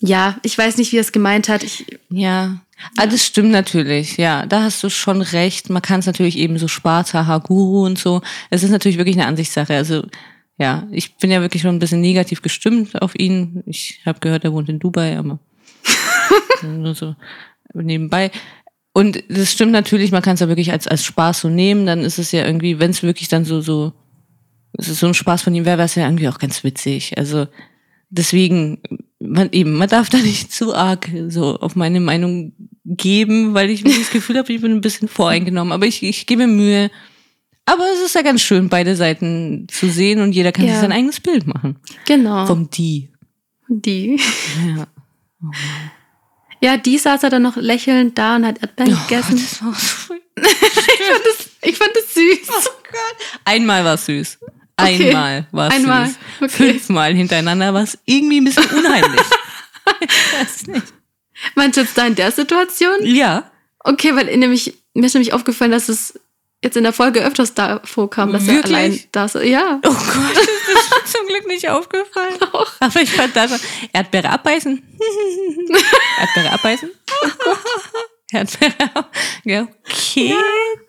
[0.00, 1.62] ja, ich weiß nicht, wie er es gemeint hat.
[1.62, 2.58] Ich, Ja,
[2.98, 4.16] ah, das stimmt natürlich.
[4.18, 5.70] Ja, da hast du schon recht.
[5.70, 8.20] Man kann es natürlich eben so Spaß, haha, Guru und so.
[8.50, 9.74] Es ist natürlich wirklich eine Ansichtssache.
[9.74, 10.02] Also,
[10.58, 13.62] ja, ich bin ja wirklich schon ein bisschen negativ gestimmt auf ihn.
[13.66, 15.38] Ich habe gehört, er wohnt in Dubai, aber
[16.62, 17.14] nur so
[17.72, 18.30] nebenbei.
[18.92, 21.86] Und das stimmt natürlich, man kann es ja wirklich als, als Spaß so nehmen.
[21.86, 23.92] Dann ist es ja irgendwie, wenn es wirklich dann so, so,
[24.78, 27.18] es ist so ein Spaß von ihm wäre, wäre es ja irgendwie auch ganz witzig.
[27.18, 27.46] Also,
[28.10, 28.80] deswegen,
[29.18, 32.52] man eben, man darf da nicht zu arg so auf meine Meinung
[32.84, 35.72] geben, weil ich mir das Gefühl habe, ich bin ein bisschen voreingenommen.
[35.72, 36.90] Aber ich, ich gebe mir Mühe.
[37.66, 40.72] Aber es ist ja ganz schön, beide Seiten zu sehen und jeder kann Ja.
[40.72, 41.76] sich sein eigenes Bild machen.
[42.06, 43.10] genau, Vom Die.
[43.68, 44.20] die.
[44.76, 44.86] Ja.
[46.64, 49.36] Ja, die saß er dann noch lächelnd da und hat Erdbeeren Oh gegessen.
[49.36, 50.14] Gott, das war so
[51.60, 52.70] Ich fand es süß.
[53.44, 54.38] Einmal war es süß.
[54.78, 55.08] Okay.
[55.08, 56.06] Einmal war es Einmal.
[56.06, 56.16] süß.
[56.40, 56.48] Okay.
[56.48, 59.20] Fünfmal hintereinander war es irgendwie ein bisschen unheimlich.
[60.00, 60.86] ich weiß nicht.
[61.54, 62.94] Meinst du jetzt da in der Situation?
[63.02, 63.50] Ja.
[63.80, 66.18] Okay, weil nämlich, mir ist nämlich aufgefallen, dass es
[66.64, 68.72] jetzt in der Folge öfters da vorkam, dass Wirklich?
[68.72, 69.80] er allein da so, ja.
[69.84, 72.38] Oh Gott, das ist zum Glück nicht aufgefallen.
[72.80, 73.60] Aber ich fand da schon,
[73.92, 74.82] Erdbeere abbeißen.
[76.20, 76.90] Erdbeere abbeißen.
[78.32, 78.74] Erdbeere
[79.44, 80.34] ja, Okay,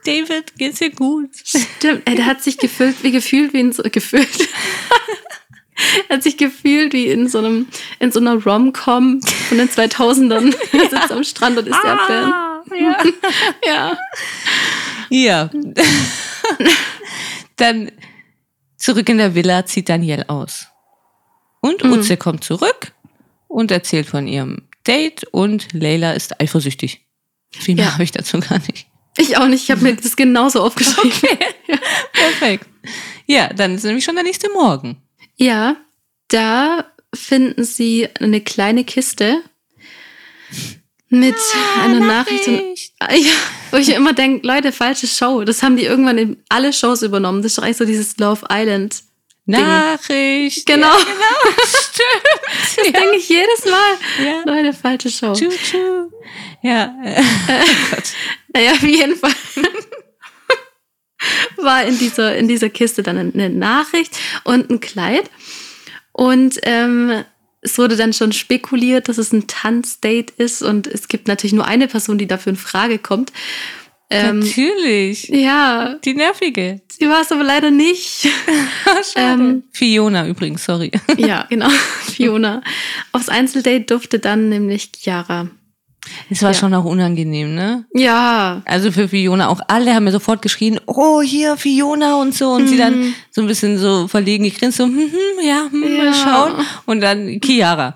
[0.06, 1.30] David, geht's dir gut?
[1.44, 4.50] Stimmt, der hat sich gefühlt wie gefühlt wie ein so gefühlt.
[6.10, 7.68] Er hat sich gefühlt wie in so einem,
[8.00, 10.56] in so einer Rom-Com von den 2000ern.
[10.74, 12.32] Er sitzt am Strand und ist der Fan.
[12.34, 12.98] Ah, ja.
[13.66, 13.98] Ja.
[15.10, 15.50] Ja.
[17.58, 17.92] Dann
[18.78, 20.68] zurück in der Villa zieht Danielle aus.
[21.62, 21.94] Und Mhm.
[21.94, 22.92] Utze kommt zurück
[23.48, 27.06] und erzählt von ihrem Date und Leila ist eifersüchtig.
[27.52, 27.94] Viel mehr Ja.
[27.94, 28.88] habe ich dazu gar nicht.
[29.18, 29.64] Ich auch nicht.
[29.64, 31.12] Ich habe mir das genauso aufgeschrieben.
[32.12, 32.68] Perfekt.
[33.26, 35.02] Ja, dann ist nämlich schon der nächste Morgen.
[35.38, 35.76] Ja,
[36.30, 39.42] da finden sie eine kleine Kiste
[41.10, 41.36] mit
[41.82, 42.48] einer Nachricht.
[42.48, 43.32] Und, Ah, ja,
[43.72, 45.44] wo ich immer denke, Leute, falsche Show.
[45.44, 47.42] Das haben die irgendwann in alle Shows übernommen.
[47.42, 49.04] Das ist doch eigentlich so dieses Love Island.
[49.48, 50.66] Nachricht.
[50.66, 50.88] Genau.
[50.88, 51.56] Ja, genau.
[51.68, 52.56] Stimmt.
[52.62, 54.26] Das denke ich jedes Mal.
[54.26, 54.42] Ja.
[54.46, 55.34] Leute, falsche Show.
[55.34, 56.10] Tschu, tschu.
[56.64, 56.96] Ja.
[57.04, 57.22] äh,
[58.54, 59.34] Naja, auf jeden Fall
[61.58, 65.30] war in dieser, in dieser Kiste dann eine Nachricht und ein Kleid.
[66.12, 67.24] Und ähm,
[67.62, 70.62] es wurde dann schon spekuliert, dass es ein Tanzdate ist.
[70.62, 73.32] Und es gibt natürlich nur eine Person, die dafür in Frage kommt.
[74.12, 75.30] Ähm, Natürlich.
[75.30, 76.80] ja, Die nervige.
[76.92, 78.28] sie war es aber leider nicht.
[79.14, 79.44] Schade.
[79.44, 80.92] Ähm, Fiona übrigens, sorry.
[81.18, 81.70] ja, genau,
[82.14, 82.62] Fiona.
[83.14, 85.50] Aufs Einzeldate durfte dann nämlich Chiara.
[86.30, 86.54] Es war Ja.
[86.58, 87.86] schon auch unangenehm, ne?
[87.94, 89.60] Ja, Also für Fiona auch.
[89.68, 92.52] Alle haben mir sofort geschrien, oh, hier Fiona und so.
[92.52, 96.04] Und sie dann so ein bisschen so verlegen gegrinst, so, hm, hm, ja, hm, Ja.
[96.04, 96.66] mal schauen.
[96.86, 97.94] Und dann Chiara.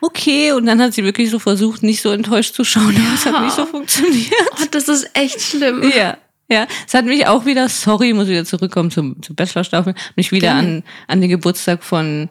[0.00, 3.24] Okay, und dann hat sie wirklich so versucht, nicht so enttäuscht zu schauen, aber es
[3.26, 4.32] hat nicht so funktioniert.
[4.60, 5.82] oh, das ist echt schlimm.
[5.96, 6.16] Ja,
[6.50, 6.66] ja.
[6.86, 10.82] Es hat mich auch wieder, sorry, muss wieder zurückkommen zum, zur Bachelorstaffel, mich wieder an,
[11.06, 12.28] an den Geburtstag von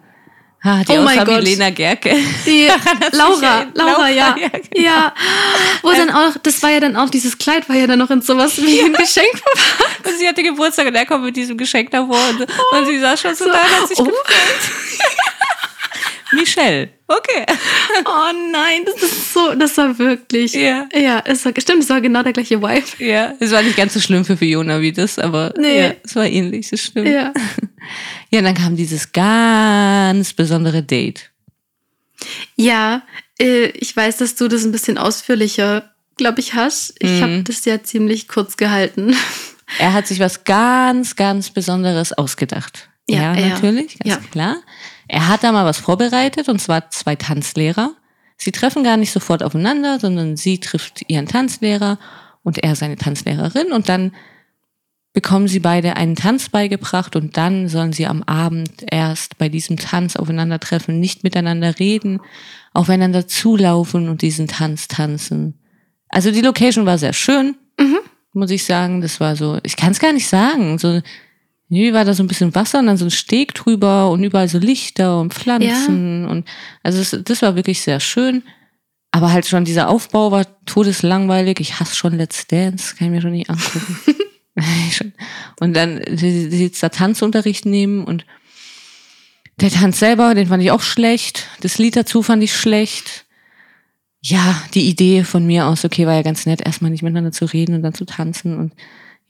[0.64, 1.44] ah, die Oh mein Gott.
[1.44, 2.16] Lena Gerke.
[2.46, 2.68] Die
[3.12, 3.66] Laura.
[3.74, 4.36] Laura, Laura, ja.
[4.38, 5.14] ja, Ja.
[5.14, 5.14] genau.
[5.82, 8.22] Wo dann auch, das war ja dann auch, dieses Kleid war ja dann noch in
[8.22, 10.08] sowas wie ein Geschenk verpackt.
[10.08, 13.20] Und sie hatte Geburtstag und er kommt mit diesem Geschenk davor und, und sie saß
[13.22, 14.04] schon so, da und hat sich oh.
[14.04, 14.22] gefreut.
[16.34, 17.46] Michelle, okay.
[18.06, 20.54] oh nein, das ist so, das war wirklich.
[20.54, 20.88] Ja.
[20.94, 22.86] Ja, es war, stimmt, es war genau der gleiche Vibe.
[23.06, 25.80] Ja, es war nicht ganz so schlimm für Fiona wie das, aber Nee.
[25.80, 27.08] ja, es war ähnlich, das stimmt.
[27.10, 27.34] Ja.
[28.30, 31.32] ja, und dann kam dieses ganz besondere Date.
[32.56, 33.04] Ja,
[33.40, 36.94] äh, ich weiß, dass du das ein bisschen ausführlicher, glaube ich, hast.
[37.00, 37.22] Ich Mhm.
[37.22, 39.16] habe das ja ziemlich kurz gehalten.
[39.80, 42.90] Er hat sich was ganz, ganz Besonderes ausgedacht.
[43.10, 43.48] Ja, Ja, ja.
[43.50, 44.30] natürlich, ganz Ja.
[44.32, 44.58] klar.
[45.12, 47.94] Er hat da mal was vorbereitet und zwar zwei Tanzlehrer.
[48.38, 52.00] Sie treffen gar nicht sofort aufeinander, sondern sie trifft ihren Tanzlehrer
[52.44, 54.14] und er seine Tanzlehrerin und dann
[55.14, 59.76] bekommen sie beide einen Tanz beigebracht und dann sollen sie am Abend erst bei diesem
[59.76, 62.22] Tanz aufeinandertreffen, nicht miteinander reden,
[62.74, 65.60] aufeinander zulaufen und diesen Tanz tanzen.
[66.08, 67.58] Also die Location war sehr schön
[68.34, 69.02] muss ich sagen.
[69.02, 70.78] Das war so, ich kann es gar nicht sagen.
[70.78, 71.02] So,
[71.80, 74.48] wie war da so ein bisschen Wasser und dann so ein Steg drüber und überall
[74.48, 76.48] so Lichter und Pflanzen und
[76.84, 78.44] also es, das war wirklich sehr schön.
[79.14, 81.60] Aber halt schon dieser Aufbau war todeslangweilig.
[81.60, 83.98] Ich hasse schon Let's Dance, kann ich mir schon nicht angucken.
[85.60, 88.26] Und dann jetzt da Tanzunterricht nehmen und
[89.62, 91.48] der Tanz selber, den fand ich auch schlecht.
[91.62, 93.26] Das Lied dazu fand ich schlecht
[94.22, 97.46] ja, die Idee von mir aus, okay, war ja ganz nett, erstmal nicht miteinander zu
[97.46, 98.74] reden und dann zu tanzen und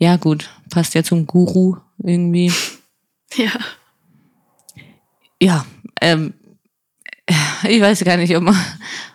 [0.01, 2.51] ja, gut, passt ja zum Guru irgendwie.
[3.35, 3.51] Ja.
[5.39, 5.65] Ja,
[6.01, 6.33] ähm,
[7.63, 8.55] ich weiß gar nicht, ob man,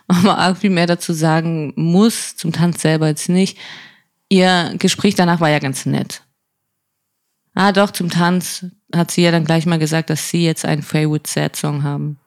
[0.07, 3.57] ob man arg viel mehr dazu sagen muss, zum Tanz selber jetzt nicht.
[4.29, 6.21] Ihr Gespräch danach war ja ganz nett.
[7.53, 10.83] Ah, doch, zum Tanz hat sie ja dann gleich mal gesagt, dass sie jetzt einen
[10.83, 12.17] Favorite Sad Song haben.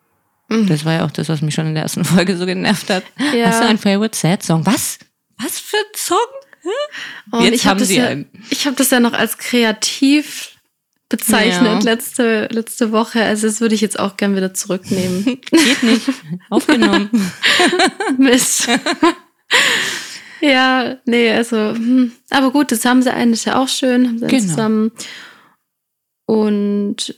[0.51, 0.67] Mhm.
[0.67, 3.05] Das war ja auch das, was mich schon in der ersten Folge so genervt hat.
[3.35, 3.47] Ja.
[3.47, 4.67] Hast du einen Favorite Sad Song?
[4.67, 4.99] Was?
[5.39, 6.19] Was für ein Song?
[7.33, 8.27] Und Jetzt ich hab haben sie ja, einen.
[8.51, 10.51] Ich habe das ja noch als kreativ
[11.09, 11.91] bezeichnet Ja.
[11.93, 13.23] letzte, letzte Woche.
[13.23, 15.25] Also das würde ich jetzt auch gern wieder zurücknehmen.
[15.51, 16.09] Geht nicht.
[16.51, 17.11] Aufgenommen.
[18.19, 18.69] Mist.
[20.41, 22.13] ja, nee, also, hm.
[22.31, 24.43] aber gut, das haben sie einen, das ist ja auch schön, haben sie Genau.
[24.49, 24.93] zusammen.
[26.27, 27.15] Und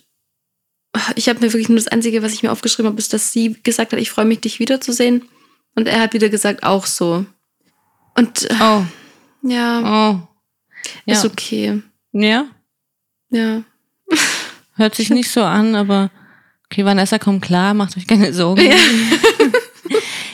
[1.16, 3.56] ich habe mir wirklich nur das Einzige, was ich mir aufgeschrieben habe, ist, dass sie
[3.62, 5.28] gesagt hat, ich freue mich, dich wiederzusehen.
[5.74, 7.24] Und er hat wieder gesagt, auch so.
[8.14, 8.84] Und äh, Oh,
[9.42, 10.28] ja, oh.
[11.04, 11.14] Ja.
[11.14, 11.82] ist okay.
[12.12, 12.46] ja,
[13.30, 13.62] Ja.
[14.74, 16.10] hört sich nicht so an, aber
[16.66, 18.62] okay, Vanessa kommt klar, macht euch keine Sorgen.
[18.62, 18.76] Ja.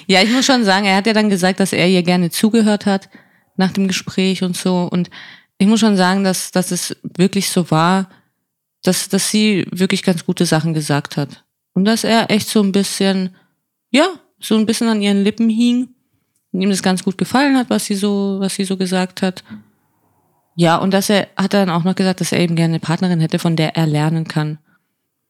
[0.08, 2.86] Ja, ich muss schon sagen, er hat ja dann gesagt, dass er ihr gerne zugehört
[2.86, 3.10] hat
[3.56, 4.88] nach dem Gespräch und so.
[4.90, 5.10] Und
[5.58, 8.08] ich muss schon sagen, dass, dass es wirklich so war,
[8.82, 11.44] dass, dass sie wirklich ganz gute Sachen gesagt hat.
[11.74, 13.36] Und dass er echt so ein bisschen,
[13.90, 14.08] ja,
[14.40, 15.90] so ein bisschen an ihren Lippen hing.
[16.52, 19.44] Ihm das ganz gut gefallen hat, was sie so, was sie so gesagt hat.
[20.54, 23.20] Ja, und dass er, hat dann auch noch gesagt, dass er eben gerne eine Partnerin
[23.20, 24.58] hätte, von der er lernen kann.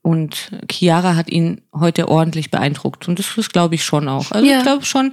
[0.01, 3.09] Und Chiara hat ihn heute ordentlich beeindruckt.
[3.09, 4.31] Und das, das glaube ich schon auch.
[4.33, 4.59] Also Ja.
[4.59, 5.13] ich glaube schon,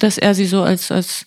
[0.00, 1.26] dass er sie so als, als,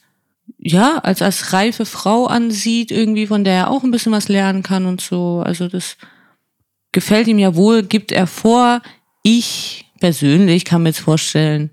[0.58, 4.64] ja, als, als reife Frau ansieht, irgendwie, von der er auch ein bisschen was lernen
[4.64, 5.42] kann und so.
[5.46, 5.96] Also das
[6.92, 8.82] gefällt ihm ja wohl, gibt er vor.
[9.24, 11.70] Ich persönlich kann mir jetzt vorstellen,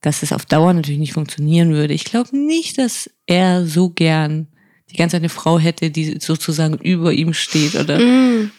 [0.00, 1.94] dass es auf Dauer natürlich nicht funktionieren würde.
[1.94, 4.48] Ich glaube nicht, dass er so gern
[4.90, 8.50] die ganze Zeit eine Frau hätte, die sozusagen über ihm steht oder Mm.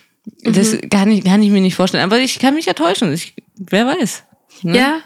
[0.44, 2.04] das kann ich, kann ich mir nicht vorstellen.
[2.04, 3.12] Aber ich kann mich ja täuschen.
[3.12, 4.24] Ich, wer weiß.
[4.62, 4.78] Ne?
[4.78, 5.00] Ja.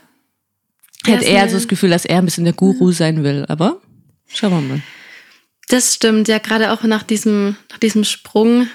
[1.08, 3.46] Hat er so das Gefühl, dass er ein bisschen der Guru sein will.
[3.48, 3.80] Aber
[4.28, 4.82] schauen wir mal.
[5.68, 8.68] Das stimmt, ja, gerade auch nach diesem, nach diesem Sprung.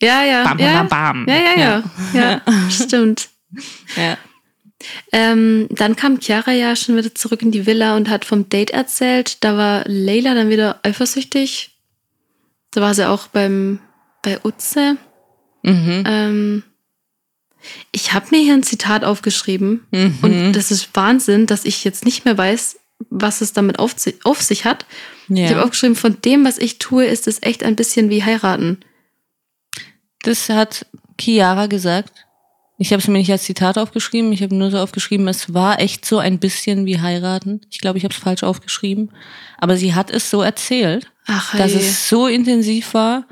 [0.00, 0.44] Ja, ja.
[0.44, 0.82] Bam, ja.
[0.82, 1.28] bam, bam.
[1.28, 1.82] Ja, ja, ja.
[2.14, 3.28] Ja, stimmt.
[3.96, 4.16] ja.
[5.12, 8.70] Ähm, dann kam Chiara ja schon wieder zurück in die Villa und hat vom Date
[8.70, 9.42] erzählt.
[9.44, 11.70] Da war Leila dann wieder eifersüchtig.
[12.70, 13.80] Da war sie auch beim,
[14.22, 14.96] bei Utze.
[15.62, 16.04] Mhm.
[16.06, 16.62] Ähm,
[17.92, 20.18] ich habe mir hier ein Zitat aufgeschrieben Mhm.
[20.22, 22.78] und das ist Wahnsinn, dass ich jetzt nicht mehr weiß,
[23.10, 24.86] was es damit auf, auf sich hat.
[25.28, 25.62] Ich habe ja.
[25.62, 28.80] aufgeschrieben, von dem, was ich tue, ist es echt ein bisschen wie heiraten.
[30.22, 30.86] Das hat
[31.20, 32.26] Chiara gesagt.
[32.78, 34.32] Ich habe es mir nicht als Zitat aufgeschrieben.
[34.32, 37.60] Ich habe nur so aufgeschrieben, es war echt so ein bisschen wie heiraten.
[37.70, 39.10] Ich glaube, ich habe es falsch aufgeschrieben.
[39.58, 41.10] Aber sie hat es so erzählt.
[41.26, 41.80] Ach, dass hey.
[41.80, 43.24] es so intensiv war,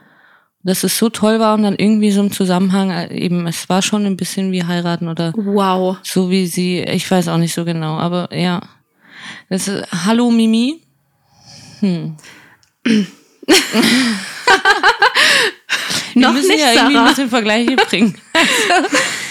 [0.63, 3.83] dass es so toll war und dann irgendwie so im Zusammenhang äh, eben, es war
[3.83, 5.97] schon ein bisschen wie heiraten oder wow.
[6.03, 8.61] so wie sie, ich weiß auch nicht so genau, aber ja.
[9.49, 10.83] Das ist, hallo Mimi.
[11.81, 12.17] Hm.
[16.15, 17.09] Wir Noch müssen nicht, ja irgendwie ein Sarah.
[17.09, 18.15] bisschen Vergleiche bringen.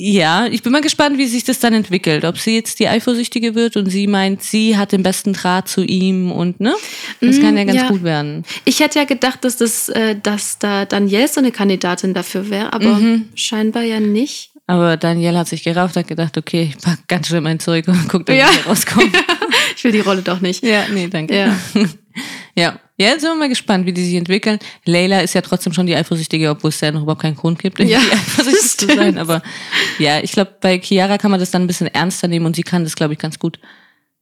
[0.00, 2.24] Ja, ich bin mal gespannt, wie sich das dann entwickelt.
[2.24, 5.82] Ob sie jetzt die Eifersüchtige wird und sie meint, sie hat den besten Draht zu
[5.82, 6.72] ihm und ne?
[7.20, 7.88] Das Mm, kann ja ganz ja.
[7.88, 8.44] gut werden.
[8.64, 12.72] Ich hätte ja gedacht, dass, das, äh, dass da Danielle so eine Kandidatin dafür wäre,
[12.72, 13.28] aber Mhm.
[13.34, 14.52] scheinbar ja nicht.
[14.68, 18.08] Aber Danielle hat sich gerafft, hat gedacht, okay, ich pack ganz schnell meinen zurück und
[18.08, 18.48] guck, dass Ja.
[18.52, 19.10] ich rauskomme.
[19.76, 20.62] Ich will die Rolle doch nicht.
[20.64, 21.36] ja, nee, danke.
[21.36, 21.56] Ja.
[22.56, 22.78] ja.
[23.00, 24.58] Ja, jetzt sind wir mal gespannt, wie die sich entwickeln.
[24.84, 27.78] Leila ist ja trotzdem schon die Eifersüchtige, obwohl es ja noch überhaupt keinen Grund gibt,
[27.78, 29.18] Ja, eifersüchtig zu sein.
[29.18, 29.40] Aber
[29.98, 32.62] ja, ich glaube, bei Chiara kann man das dann ein bisschen ernster nehmen und sie
[32.62, 33.58] kann das, glaube ich, ganz gut,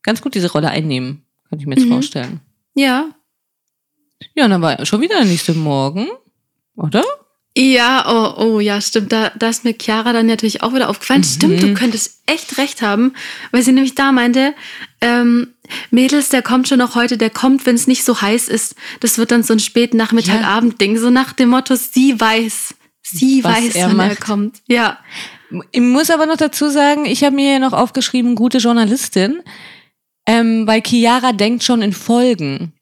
[0.03, 1.23] ganz gut diese Rolle einnehmen.
[1.49, 1.93] Kann ich mir jetzt Mhm.
[1.93, 2.41] vorstellen.
[2.75, 3.07] Ja.
[4.35, 6.09] Ja, und dann war schon wieder der nächste Morgen,
[6.77, 7.05] oder?
[7.59, 9.13] Ja, oh, oh, ja, stimmt.
[9.13, 11.25] Da, da ist mir Chiara dann natürlich auch wieder aufgefallen.
[11.25, 13.15] Stimmt, du könntest echt recht haben,
[13.51, 14.53] weil sie nämlich da meinte,
[15.01, 15.55] ähm,
[15.91, 18.75] Mädels, der kommt schon noch heute, der kommt, wenn es nicht so heiß ist.
[19.01, 20.63] Das wird dann so ein späten Nachmittag, Ja.
[20.99, 24.21] So nach dem Motto, sie weiß, sie Was weiß, er wenn er macht.
[24.21, 24.63] kommt.
[24.67, 24.99] Ja.
[25.71, 29.43] Ich muss aber noch dazu sagen, ich habe mir hier noch aufgeschrieben, gute Journalistin,
[30.27, 32.73] ähm, weil Chiara denkt schon in Folgen.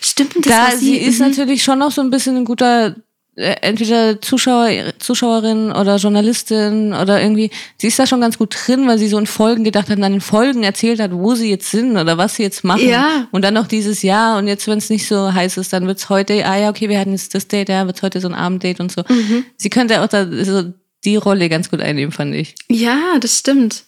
[0.00, 0.96] Stimmt, das da sie sie.
[0.96, 1.28] ist mhm.
[1.28, 2.96] natürlich schon noch so ein bisschen ein guter
[3.36, 8.86] äh, entweder Zuschauer, Zuschauerin oder Journalistin oder irgendwie, sie ist da schon ganz gut drin,
[8.88, 11.48] weil sie so in Folgen gedacht hat und dann in Folgen erzählt hat, wo sie
[11.48, 12.88] jetzt sind oder was sie jetzt machen.
[12.88, 13.28] Ja.
[13.30, 16.08] Und dann noch dieses Jahr und jetzt, wenn es nicht so heiß ist, dann wird's
[16.08, 18.82] heute, ah ja, okay, wir hatten jetzt das Date, ja, wird's heute so ein Abenddate
[18.82, 19.04] und so.
[19.08, 19.44] Mhm.
[19.56, 20.72] Sie könnte auch da so
[21.04, 22.54] die Rolle ganz gut einnehmen, fand ich.
[22.68, 23.84] Ja, das stimmt.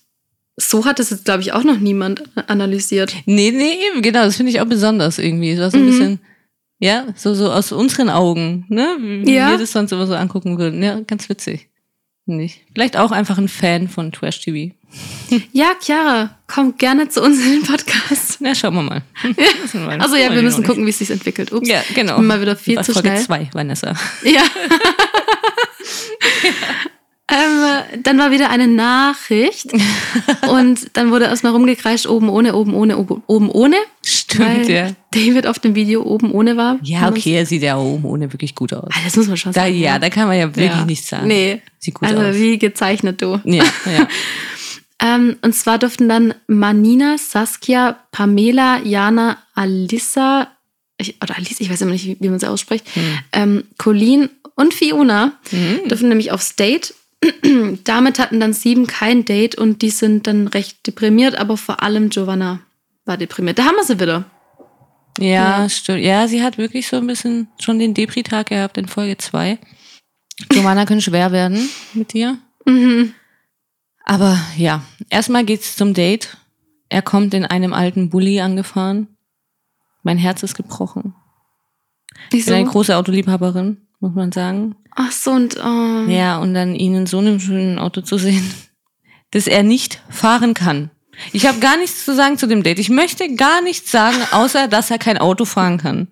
[0.57, 3.15] So hat es jetzt, glaube ich, auch noch niemand analysiert.
[3.27, 5.51] Nee, nee, eben, genau, das finde ich auch besonders irgendwie.
[5.53, 5.91] Es war so ein Mhm.
[5.91, 6.21] bisschen,
[6.79, 8.97] ja, so, so aus unseren Augen, ne?
[9.01, 9.51] Wie wie Ja.
[9.53, 10.83] wir das sonst immer so angucken würden.
[10.83, 11.69] Ja, ganz witzig.
[12.27, 12.61] Nicht.
[12.73, 14.75] Vielleicht auch einfach ein Fan von Trash TV.
[15.53, 18.37] Ja, Chiara, komm gerne zu uns in den Podcast.
[18.41, 19.03] Na, schauen wir mal.
[19.37, 21.51] Wir- Also ja, wir müssen gucken, wie es sich entwickelt.
[21.51, 21.67] Ups.
[21.67, 22.21] Ja, genau.
[22.21, 23.23] Mal wieder viel zu Folge schnell.
[23.25, 23.95] zwei, Vanessa.
[24.23, 24.43] Ja.
[27.33, 29.73] ähm, dann war wieder eine Nachricht
[30.51, 33.77] und dann wurde erstmal rumgekreischt, oben ohne, oben ohne, oben ohne.
[34.05, 34.91] Stimmt, weil ja.
[35.11, 36.79] David auf dem Video oben ohne war.
[36.83, 38.89] Ja, okay, er sieht ja oben ohne wirklich gut aus.
[38.93, 39.79] Ah, das muss man schon Da, sagen.
[39.79, 40.85] ja, da kann man ja wirklich Ja.
[40.85, 41.27] nichts sagen.
[41.27, 41.63] Nee.
[41.79, 42.37] Sieht gut also aus.
[42.37, 43.41] wie gezeichnet du.
[43.45, 44.07] Ja, ja.
[45.05, 50.47] Ähm, und zwar durften dann Manina, Saskia, Pamela, Jana, Alissa,
[50.97, 52.87] ich, oder Alice, ich weiß immer nicht, wie, man sie ausspricht,
[53.33, 55.89] ähm, Colleen und Fiona Mhm.
[55.89, 56.95] dürfen nämlich aufs Date.
[57.85, 62.09] Damit hatten dann sieben kein Date und die sind dann recht deprimiert, aber vor allem
[62.09, 62.61] Giovanna
[63.05, 63.59] war deprimiert.
[63.59, 64.25] Da haben wir sie wieder.
[65.19, 66.03] Ja, stimmt.
[66.03, 69.59] Ja, sie hat wirklich so ein bisschen schon den Depri-Tag gehabt in Folge 2.
[70.49, 72.39] Giovanna könnte schwer werden mit dir.
[72.65, 73.15] Mhm.
[74.05, 76.37] Aber ja, erstmal geht's zum Date.
[76.89, 79.09] Er kommt in einem alten Bulli angefahren.
[80.03, 81.15] Mein Herz ist gebrochen.
[82.33, 82.73] Ich bin eine Wieso?
[82.73, 84.75] große Autoliebhaberin, muss man sagen.
[84.95, 86.11] Ach so, und oh.
[86.11, 88.53] Ja, und dann ihn in so einem schönen Auto zu sehen,
[89.31, 90.91] dass er nicht fahren kann.
[91.33, 92.79] Ich habe gar nichts zu sagen zu dem Date.
[92.79, 96.09] Ich möchte gar nichts sagen, außer dass er kein Auto fahren kann.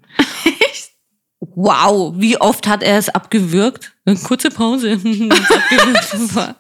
[1.41, 3.93] wow, wie oft hat er es abgewürgt?
[4.05, 5.01] Eine kurze Pause.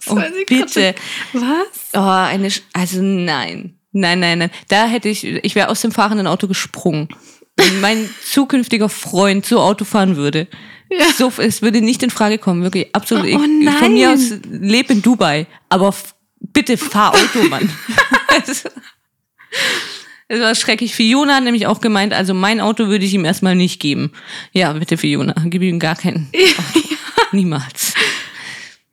[0.06, 0.16] Oh,
[0.46, 0.94] bitte.
[1.32, 1.92] Was?
[1.92, 3.78] Oh, eine, Sch- also nein.
[3.92, 4.50] Nein, nein, nein.
[4.68, 7.08] Da hätte ich, ich wäre aus dem fahrenden Auto gesprungen.
[7.56, 10.48] Wenn mein zukünftiger Freund so Auto fahren würde.
[11.16, 12.94] So, es würde nicht in Frage kommen, wirklich.
[12.94, 13.24] Absolut.
[13.24, 13.74] Oh, ich, nein.
[13.78, 15.46] Von mir aus lebe in Dubai.
[15.68, 15.94] Aber
[16.40, 17.70] bitte fahr Auto, Mann.
[18.46, 18.64] Es-
[20.28, 20.94] war schrecklich.
[20.94, 24.12] Fiona hat nämlich auch gemeint, also mein Auto würde ich ihm erstmal nicht geben.
[24.52, 26.28] Ja, bitte Fiona, gib ihm gar kein
[26.74, 26.88] Auto.
[27.32, 27.94] Niemals.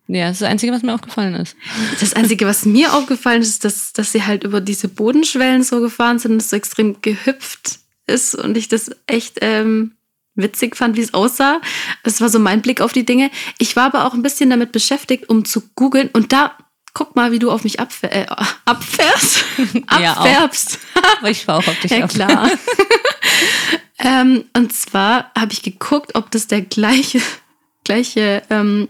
[0.07, 1.55] Ja, das ist das Einzige, was mir aufgefallen ist.
[1.99, 5.81] Das Einzige, was mir aufgefallen ist, ist, dass, dass sie halt über diese Bodenschwellen so
[5.81, 9.96] gefahren sind und es so extrem gehüpft ist und ich das echt ähm,
[10.37, 11.59] witzig fand, wie es aussah.
[12.03, 13.29] Das war so mein Blick auf die Dinge.
[13.57, 16.55] Ich war aber auch ein bisschen damit beschäftigt, um zu googeln und da,
[16.93, 18.25] guck mal, wie du auf mich abfähr äh,
[18.65, 19.43] abfährst.
[19.99, 20.13] Ja.
[20.13, 20.79] Abfärbst.
[21.19, 22.49] Aber ich fahre auch auf dich Ja, klar.
[23.99, 27.19] ähm, und zwar habe ich geguckt, ob das der gleiche,
[27.83, 28.87] gleiche, ähm,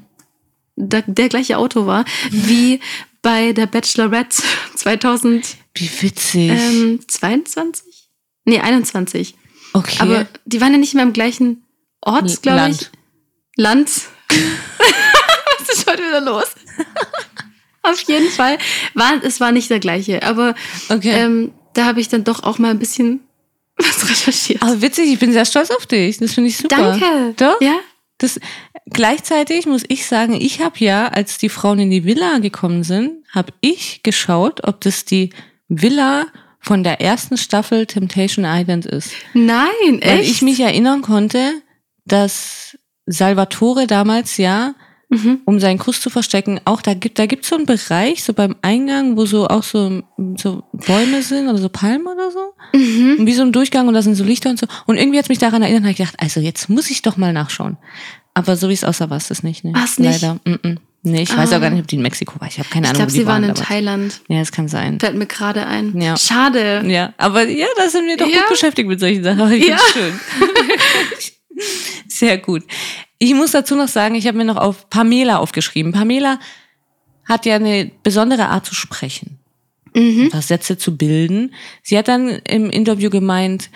[0.75, 2.81] der, der gleiche Auto war, wie
[3.21, 4.43] bei der Bachelorette
[4.75, 5.57] 2022?
[5.73, 6.51] Wie witzig.
[6.51, 8.09] Ähm, 22?
[8.45, 9.35] Nee, 21.
[9.73, 9.97] okay.
[9.99, 11.63] Aber die waren ja nicht mehr im gleichen
[12.01, 12.89] Ort, glaube ich.
[13.55, 13.89] Land.
[14.29, 16.45] Was ist heute wieder los?
[17.81, 18.57] Auf jeden Fall.
[18.93, 20.55] War, es war nicht der gleiche, aber
[20.89, 21.11] okay.
[21.11, 23.21] ähm, da habe ich dann doch auch mal ein bisschen
[23.77, 24.61] was recherchiert.
[24.61, 26.17] aber witzig, ich bin sehr stolz auf dich.
[26.17, 26.97] Das finde ich super.
[26.97, 27.33] Danke.
[27.37, 27.61] Doch?
[27.61, 27.77] Ja?
[28.17, 28.39] Das,
[28.87, 33.23] gleichzeitig muss ich sagen, ich habe ja, als die Frauen in die Villa gekommen sind,
[33.31, 35.29] habe ich geschaut, ob das die
[35.67, 36.25] Villa
[36.67, 39.11] von der ersten Staffel Temptation Island ist.
[39.33, 39.67] Nein,
[40.01, 40.29] Weil echt?
[40.31, 41.53] ich mich erinnern konnte,
[42.05, 44.75] dass Salvatore damals ja,
[45.09, 45.39] Mhm.
[45.45, 48.57] um seinen Kuss zu verstecken, auch da gibt, da gibt's so einen Bereich, so beim
[48.61, 50.03] Eingang, wo so auch so,
[50.35, 52.77] so Bäume sind oder so Palmen oder so.
[52.77, 53.15] Mhm.
[53.19, 54.67] Und wie so ein Durchgang und da sind so Lichter und so.
[54.85, 57.31] Und irgendwie hat's mich daran erinnert, habe ich gedacht, also jetzt muss ich doch mal
[57.31, 57.77] nachschauen.
[58.33, 59.63] Aber so wie es aussah, war es das nicht.
[59.63, 59.73] Ne?
[59.73, 60.21] War's nicht?
[60.21, 60.33] Leider.
[60.43, 60.77] Mm -mm.
[61.03, 61.57] Nee, ich weiß Ah.
[61.57, 62.47] auch gar nicht, ob die in Mexiko war.
[62.47, 63.67] Ich habe keine Ich Ahnung, glaube, wo die sie waren in damals.
[63.67, 64.21] Thailand.
[64.27, 64.99] Ja, das kann sein.
[64.99, 65.99] Fällt mir gerade ein.
[66.01, 66.17] Ja.
[66.17, 66.83] Schade.
[66.87, 68.39] Ja, aber ja, da sind wir doch Ja.
[68.39, 69.51] gut beschäftigt mit solchen Sachen.
[69.53, 69.77] Ich Ja.
[69.93, 70.19] schön.
[72.07, 72.63] Sehr gut.
[73.19, 75.91] Ich muss dazu noch sagen, ich habe mir noch auf Pamela aufgeschrieben.
[75.91, 76.39] Pamela
[77.25, 79.39] hat ja eine besondere Art zu sprechen,
[79.95, 80.29] Mhm.
[80.31, 81.53] was Sätze zu bilden.
[81.83, 83.69] Sie hat dann im Interview gemeint,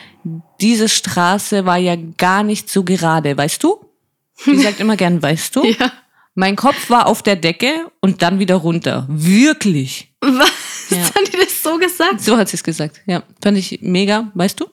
[0.61, 3.77] diese Straße war ja gar nicht so gerade, weißt du?
[4.35, 5.65] Sie sagt immer gern, weißt du?
[5.65, 5.91] Ja.
[6.33, 9.05] Mein Kopf war auf der Decke und dann wieder runter.
[9.09, 10.13] Wirklich.
[10.21, 10.89] Was?
[10.89, 10.97] Ja.
[10.97, 12.21] Haben die das so gesagt?
[12.21, 13.01] So hat sie es gesagt.
[13.05, 14.31] Ja, fand ich mega.
[14.33, 14.65] Weißt du?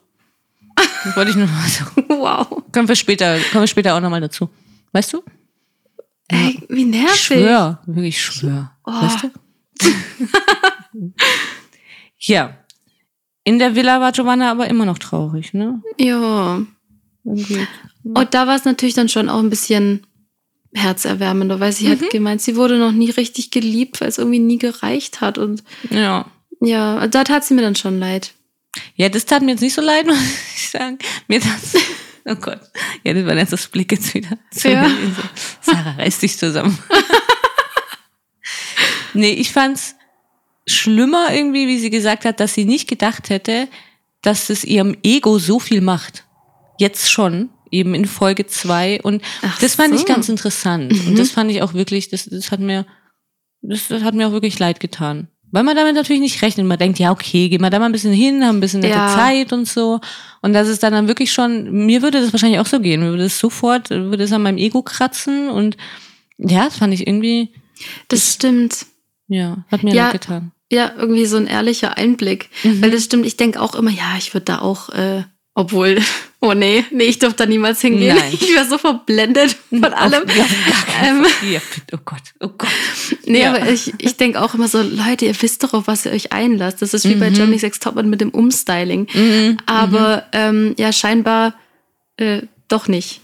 [1.03, 1.85] Das wollte ich nur mal so.
[2.07, 2.63] Wow.
[2.71, 4.49] Kommen wir später, kommen wir später auch nochmal dazu.
[4.93, 5.23] Weißt du?
[6.29, 7.13] Ey, wie nervig.
[7.13, 8.71] Ich schwör, wirklich ich schwör.
[8.85, 8.91] Oh.
[8.91, 9.31] Weißt du?
[12.19, 12.57] ja.
[13.43, 15.81] In der Villa war Giovanna aber immer noch traurig, ne?
[15.97, 16.61] Ja.
[17.23, 20.05] Und da war es natürlich dann schon auch ein bisschen
[20.73, 21.91] herzerwärmender, weil sie Mhm.
[22.01, 25.37] hat gemeint, sie wurde noch nie richtig geliebt, weil es irgendwie nie gereicht hat.
[25.37, 26.25] Und Ja.
[26.61, 28.33] ja, da tat sie mir dann schon leid.
[28.95, 30.17] Ja, das tat mir jetzt nicht so leid, muss
[30.55, 30.99] ich sagen.
[31.27, 31.73] Mir das.
[32.25, 32.59] Oh Gott.
[33.03, 34.37] Ja, das war jetzt das Blick jetzt wieder.
[34.63, 34.89] Ja.
[35.61, 36.77] Sarah, reiß dich zusammen.
[39.13, 39.95] nee, ich fand's
[40.67, 43.67] schlimmer irgendwie, wie sie gesagt hat, dass sie nicht gedacht hätte,
[44.21, 46.25] dass es ihrem Ego so viel macht.
[46.77, 50.05] Jetzt schon, eben in Folge zwei Und Ach das fand ich so.
[50.05, 50.91] ganz interessant.
[50.93, 51.07] Mhm.
[51.09, 52.85] Und das fand ich auch wirklich, das, das hat mir,
[53.61, 55.27] das, das hat mir auch wirklich leid getan.
[55.51, 56.67] Weil man damit natürlich nicht rechnet.
[56.67, 58.93] Man denkt, ja, okay, gehen wir da mal ein bisschen hin, haben ein bisschen nette
[58.95, 59.15] Ja.
[59.15, 59.99] Zeit und so.
[60.43, 63.01] Und das ist dann, dann wirklich schon, mir würde das wahrscheinlich auch so gehen.
[63.01, 65.75] Mir würde es sofort, würde es an meinem Ego kratzen und
[66.37, 67.49] ja, das fand ich irgendwie,
[68.09, 68.85] Das stimmt.
[69.27, 70.03] ja, hat mir Ja.
[70.05, 70.51] leid getan.
[70.71, 72.49] Ja, irgendwie so ein ehrlicher Einblick.
[72.63, 72.83] Mhm.
[72.83, 75.23] Weil das stimmt, ich denke auch immer, ja, ich würde da auch, äh,
[75.55, 75.99] obwohl,
[76.41, 78.15] oh nee, nee, ich durfte da niemals hingehen.
[78.15, 78.31] Nein.
[78.33, 80.23] Ich wäre so verblendet von allem.
[80.23, 81.25] Auf, Ähm.
[81.51, 81.59] Ja,
[81.93, 82.69] oh Gott, oh Gott.
[83.25, 83.53] Nee, Ja.
[83.53, 86.31] aber ich, ich denke auch immer so, Leute, ihr wisst doch, auf was ihr euch
[86.33, 86.81] einlasst.
[86.81, 87.35] Das ist wie bei Mhm.
[87.35, 89.07] Germany's Next Topmodel mit dem Umstyling.
[89.13, 89.57] Mhm.
[89.65, 91.53] Aber ähm, ja, scheinbar
[92.17, 93.21] äh, doch nicht.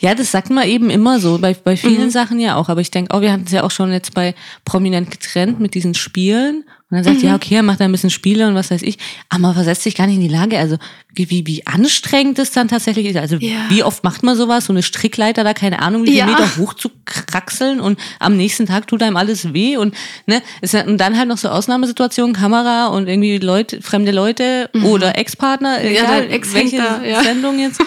[0.00, 2.10] Ja, das sagt man eben immer so, bei, bei vielen Mhm.
[2.10, 2.68] Sachen ja auch.
[2.68, 5.74] Aber ich denke, oh, wir hatten es ja auch schon jetzt bei Prominent getrennt mit
[5.74, 6.64] diesen Spielen.
[6.90, 7.24] Und dann sagt, Mhm.
[7.28, 8.96] ja, okay, er macht da ein bisschen Spiele und was weiß ich.
[9.28, 10.58] Aber man versetzt sich gar nicht in die Lage.
[10.58, 10.78] Also,
[11.12, 13.16] wie, wie, anstrengend es dann tatsächlich ist.
[13.18, 13.66] Also, Ja.
[13.68, 14.64] wie oft macht man sowas?
[14.64, 16.24] So eine Strickleiter da, keine Ahnung, wie Ja.
[16.24, 19.94] Meter hoch zu kraxeln und am nächsten Tag tut einem alles weh und,
[20.26, 25.18] ne, ist und dann halt noch so Ausnahmesituationen, Kamera und irgendwie Leute, fremde Leute oder
[25.18, 25.84] Ex-Partner, Mhm.
[25.84, 27.22] Ja, egal, Ex welche ja.
[27.22, 27.82] Sendung jetzt.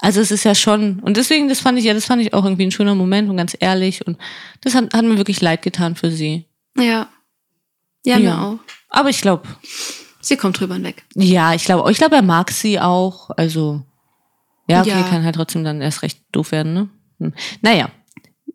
[0.00, 2.42] Also es ist ja schon, und deswegen, das fand ich, ja, das fand ich auch
[2.44, 4.04] irgendwie ein schöner Moment und ganz ehrlich.
[4.04, 4.18] Und
[4.62, 6.46] das hat, hat mir wirklich leid getan für sie.
[6.76, 7.06] Ja.
[8.04, 8.42] Ja, mir Ja.
[8.42, 8.58] auch.
[8.88, 9.48] Aber ich glaube,
[10.20, 11.04] Sie kommt drüber hinweg.
[11.14, 13.30] ja, ich glaube, ich glaube, er mag sie auch.
[13.36, 13.82] Also,
[14.68, 15.02] Ja, okay, Ja.
[15.02, 16.88] kann halt trotzdem dann erst recht doof werden, ne?
[17.18, 17.34] Hm.
[17.62, 17.90] Naja,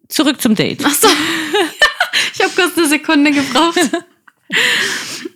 [0.08, 0.82] zurück zum Date.
[0.86, 1.08] Ach so.
[2.34, 3.80] ich habe kurz eine Sekunde gebraucht.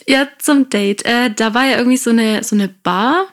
[0.08, 1.04] ja, zum Date.
[1.06, 3.26] Äh, da war ja irgendwie so eine, so eine Bar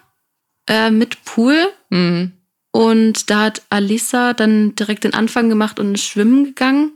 [0.68, 1.68] äh, mit Pool.
[1.90, 2.32] Mhm.
[2.72, 6.92] Und da hat Alisa dann direkt den Anfang gemacht und schwimmen gegangen.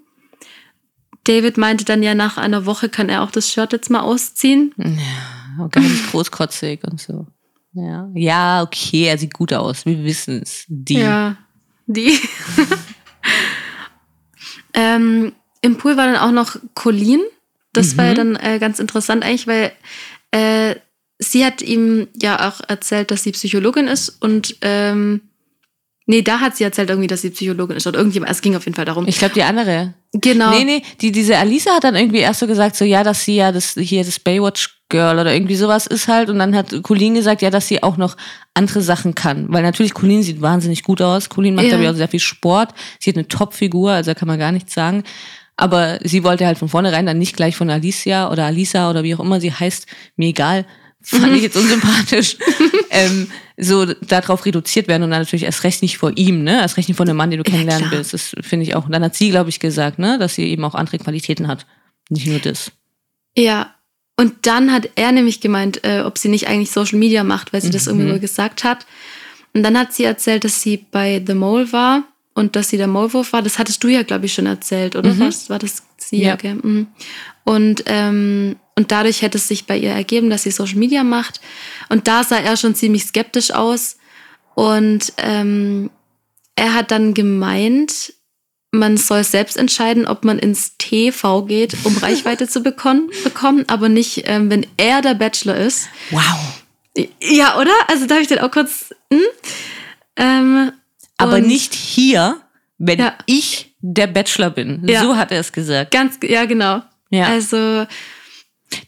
[1.25, 4.75] David meinte dann ja, nach einer Woche kann er auch das Shirt jetzt mal ausziehen.
[4.77, 7.27] Ja, ganz großkotzig und so.
[7.75, 9.87] Ja, ja, okay, er sieht gut aus.
[9.87, 10.65] Wir wissen es.
[10.69, 10.99] Die.
[10.99, 11.37] Ja,
[11.87, 12.19] die.
[14.75, 17.21] ähm, Im Pool war dann auch noch Colleen.
[17.73, 19.73] Das war ja dann äh, ganz interessant eigentlich, weil
[20.31, 20.75] äh,
[21.19, 25.23] sie hat ihm ja auch erzählt, dass sie Psychologin ist und ähm,
[26.07, 28.31] nee, da hat sie erzählt irgendwie, dass sie Psychologin ist oder irgendjemand.
[28.33, 29.07] Es ging auf jeden Fall darum.
[29.09, 29.95] Ich glaube, die andere.
[30.13, 30.51] genau.
[30.51, 33.37] Nee, nee, die, diese Alisa hat dann irgendwie erst so gesagt, so, ja, dass sie
[33.37, 36.29] ja das, hier das Baywatch-Girl oder irgendwie sowas ist halt.
[36.29, 38.17] Und dann hat Colleen gesagt, ja, dass sie auch noch
[38.55, 39.47] andere Sachen kann.
[39.49, 41.29] Weil natürlich, Colleen sieht wahnsinnig gut aus.
[41.29, 41.71] Colleen macht, Ja.
[41.71, 42.71] glaube ich, auch sehr viel Sport.
[43.01, 45.05] Sie hat eine Top-Figur, also da kann man gar nichts sagen.
[45.57, 49.15] Aber sie wollte halt von vornherein dann nicht gleich von Alicia oder Alisa oder wie
[49.15, 49.87] auch immer sie heißt,
[50.17, 50.65] mir egal,
[51.03, 52.37] fand ich jetzt unsympathisch,
[52.91, 56.61] ähm, so darauf reduziert werden und dann natürlich erst recht nicht vor ihm, ne?
[56.61, 57.99] Erst recht nicht vor einem Mann, den du kennenlernen klar.
[57.99, 58.15] willst.
[58.15, 58.87] Das finde ich auch.
[58.87, 61.67] Und dann hat sie, glaube ich, gesagt, ne, dass sie eben auch andere Qualitäten hat.
[62.09, 62.73] Nicht nur das.
[63.37, 63.75] Ja.
[64.17, 67.63] Und dann hat er nämlich gemeint, äh, ob sie nicht eigentlich Social Media macht, weil
[67.63, 68.87] sie das irgendwie wohl gesagt hat.
[69.55, 72.87] Und dann hat sie erzählt, dass sie bei The Mole war und dass sie der
[72.87, 73.43] Maulwurf war.
[73.43, 75.19] Das hattest du ja, glaube ich, schon erzählt, oder?
[75.19, 75.83] Was war das?
[76.09, 76.55] Sie ja, gell?
[76.55, 76.89] Mhm.
[77.45, 81.41] Und, ähm, und dadurch hätte es sich bei ihr ergeben, dass sie Social Media macht.
[81.89, 83.97] Und da sah er schon ziemlich skeptisch aus.
[84.55, 85.91] Und ähm,
[86.57, 88.13] er hat dann gemeint,
[88.71, 93.89] man soll selbst entscheiden, ob man ins TV geht, um Reichweite zu bekommen, bekommen aber
[93.89, 95.89] nicht, ähm, wenn er der Bachelor ist.
[96.11, 96.63] Wow.
[97.21, 97.73] Ja, oder?
[97.89, 98.95] Also da habe ich dann auch kurz.
[99.13, 99.21] Hm?
[100.17, 100.73] Ähm,
[101.17, 102.41] Aber nicht hier,
[102.79, 103.17] wenn Ja.
[103.27, 104.87] ich der Bachelor bin.
[104.89, 105.03] Ja.
[105.03, 105.91] So hat er es gesagt.
[105.91, 106.83] Ganz, ja, genau.
[107.11, 107.27] Ja.
[107.27, 107.87] Also,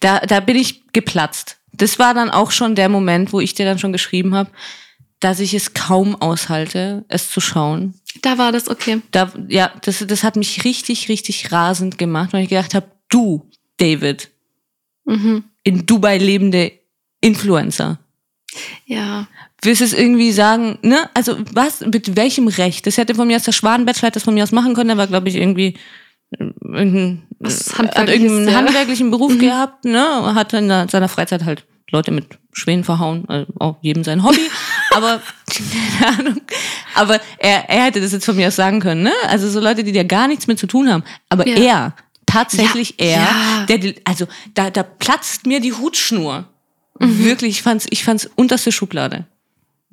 [0.01, 1.59] Da, da bin ich geplatzt.
[1.73, 4.51] Das war dann auch schon der Moment, wo ich dir dann schon geschrieben habe,
[5.21, 7.95] dass ich es kaum aushalte, es zu schauen.
[8.23, 9.01] da war das okay.
[9.11, 13.51] Da, ja, das, das hat mich richtig, richtig rasend gemacht, weil ich gedacht habe, du,
[13.79, 14.31] David,
[15.07, 15.45] Mhm.
[15.65, 16.73] in Dubai lebende
[17.21, 17.99] Influencer.
[18.87, 19.27] Ja.
[19.65, 21.09] Willst es irgendwie sagen, ne?
[21.15, 22.87] Also was, mit welchem Recht?
[22.87, 25.07] Das hätte von mir aus der Schwadenbachelor das von mir aus machen können, der war,
[25.07, 25.77] glaube ich, irgendwie
[26.39, 28.55] äh, irgendein, Was hat irgendeinen ja.
[28.55, 30.35] handwerklichen Beruf gehabt, ne?
[30.35, 34.41] Hat in der- seiner Freizeit halt Leute mit Schwänen verhauen, also auch jedem sein Hobby.
[34.93, 35.21] aber
[35.99, 36.41] keine Ahnung.
[36.95, 39.13] Aber er, er hätte das jetzt von mir aus sagen können, ne?
[39.29, 41.05] Also so Leute, die da gar nichts mit zu tun haben.
[41.29, 41.57] Aber Ja.
[41.57, 41.97] er,
[42.27, 43.77] tatsächlich Ja, er, ja.
[43.77, 46.49] der, also da, da platzt mir die Hutschnur.
[46.99, 47.25] Mhm.
[47.25, 49.27] Wirklich, ich fand's, ich fand's unterste Schublade.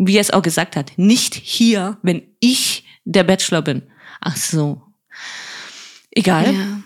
[0.04, 3.84] Wie er es auch gesagt hat, nicht hier, wenn ich der Bachelor bin.
[4.20, 4.82] Ach so.
[6.10, 6.54] Egal.
[6.54, 6.82] Ja.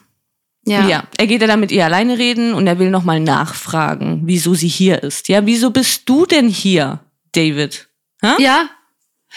[0.68, 0.88] Ja.
[0.88, 1.08] Ja.
[1.18, 4.68] er geht ja dann mit ihr alleine reden und er will nochmal nachfragen, wieso sie
[4.68, 5.30] hier ist.
[5.30, 7.00] Ja, wieso bist du denn hier,
[7.34, 7.88] David?
[8.24, 8.36] Ha?
[8.40, 8.70] Ja.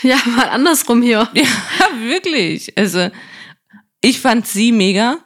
[0.03, 1.29] Ja, mal andersrum hier.
[1.35, 1.45] Ja,
[2.01, 2.77] wirklich.
[2.77, 3.11] Also,
[4.01, 5.19] ich fand sie mega.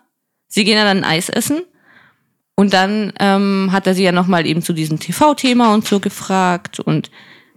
[0.49, 1.63] Sie gehen ja dann Eis essen.
[2.55, 6.81] Und dann ähm, hat er sie ja nochmal eben zu diesem TV-Thema und so gefragt.
[6.81, 7.11] Und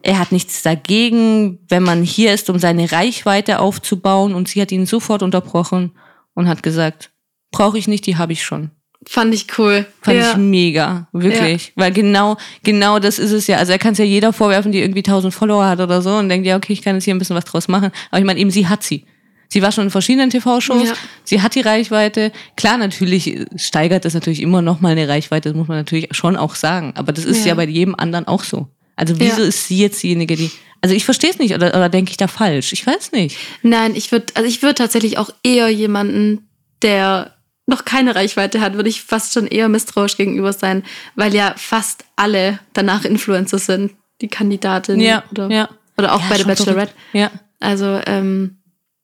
[0.06, 4.36] er hat nichts dagegen, wenn man hier ist, um seine Reichweite aufzubauen.
[4.36, 5.94] Und sie hat ihn sofort unterbrochen
[6.36, 7.12] und hat gesagt,
[7.52, 8.70] brauche ich nicht, die habe ich schon.
[9.08, 9.86] Fand ich cool.
[10.02, 10.32] Fand ja.
[10.32, 11.74] ich mega, wirklich.
[11.76, 13.58] Weil genau, genau das ist es ja.
[13.58, 16.30] Also er kann es ja jeder vorwerfen, die irgendwie 1000 Follower hat oder so und
[16.30, 17.92] denkt, ja, okay, ich kann jetzt hier ein bisschen was draus machen.
[18.12, 19.06] Aber ich meine, eben sie hat sie.
[19.48, 20.94] Sie war schon in verschiedenen TV-Shows, Ja.
[21.24, 22.32] sie hat die Reichweite.
[22.58, 26.36] Klar, natürlich steigert das natürlich immer noch mal eine Reichweite, das muss man natürlich schon
[26.36, 26.94] auch sagen.
[26.96, 27.56] Aber das ist ja, Ja.
[27.56, 28.68] bei jedem anderen auch so.
[28.96, 29.48] Also wieso Ja.
[29.48, 30.52] ist sie jetzt diejenige, die...
[30.82, 32.72] Also ich verstehe es nicht oder, oder denke ich da falsch?
[32.74, 33.38] Ich weiß nicht.
[33.64, 36.48] Nein, ich würde, also ich würde tatsächlich auch eher jemanden,
[36.84, 37.34] der
[37.66, 40.84] noch keine Reichweite hat, würde ich fast schon eher misstrauisch gegenüber sein,
[41.16, 45.70] weil ja fast alle danach Influencer sind, die Kandidatin Ja, oder, ja.
[45.98, 46.94] oder auch Ja, bei der schon Bachelorette.
[46.94, 46.96] verrückt.
[47.14, 47.32] Ja.
[47.60, 48.58] Also ähm,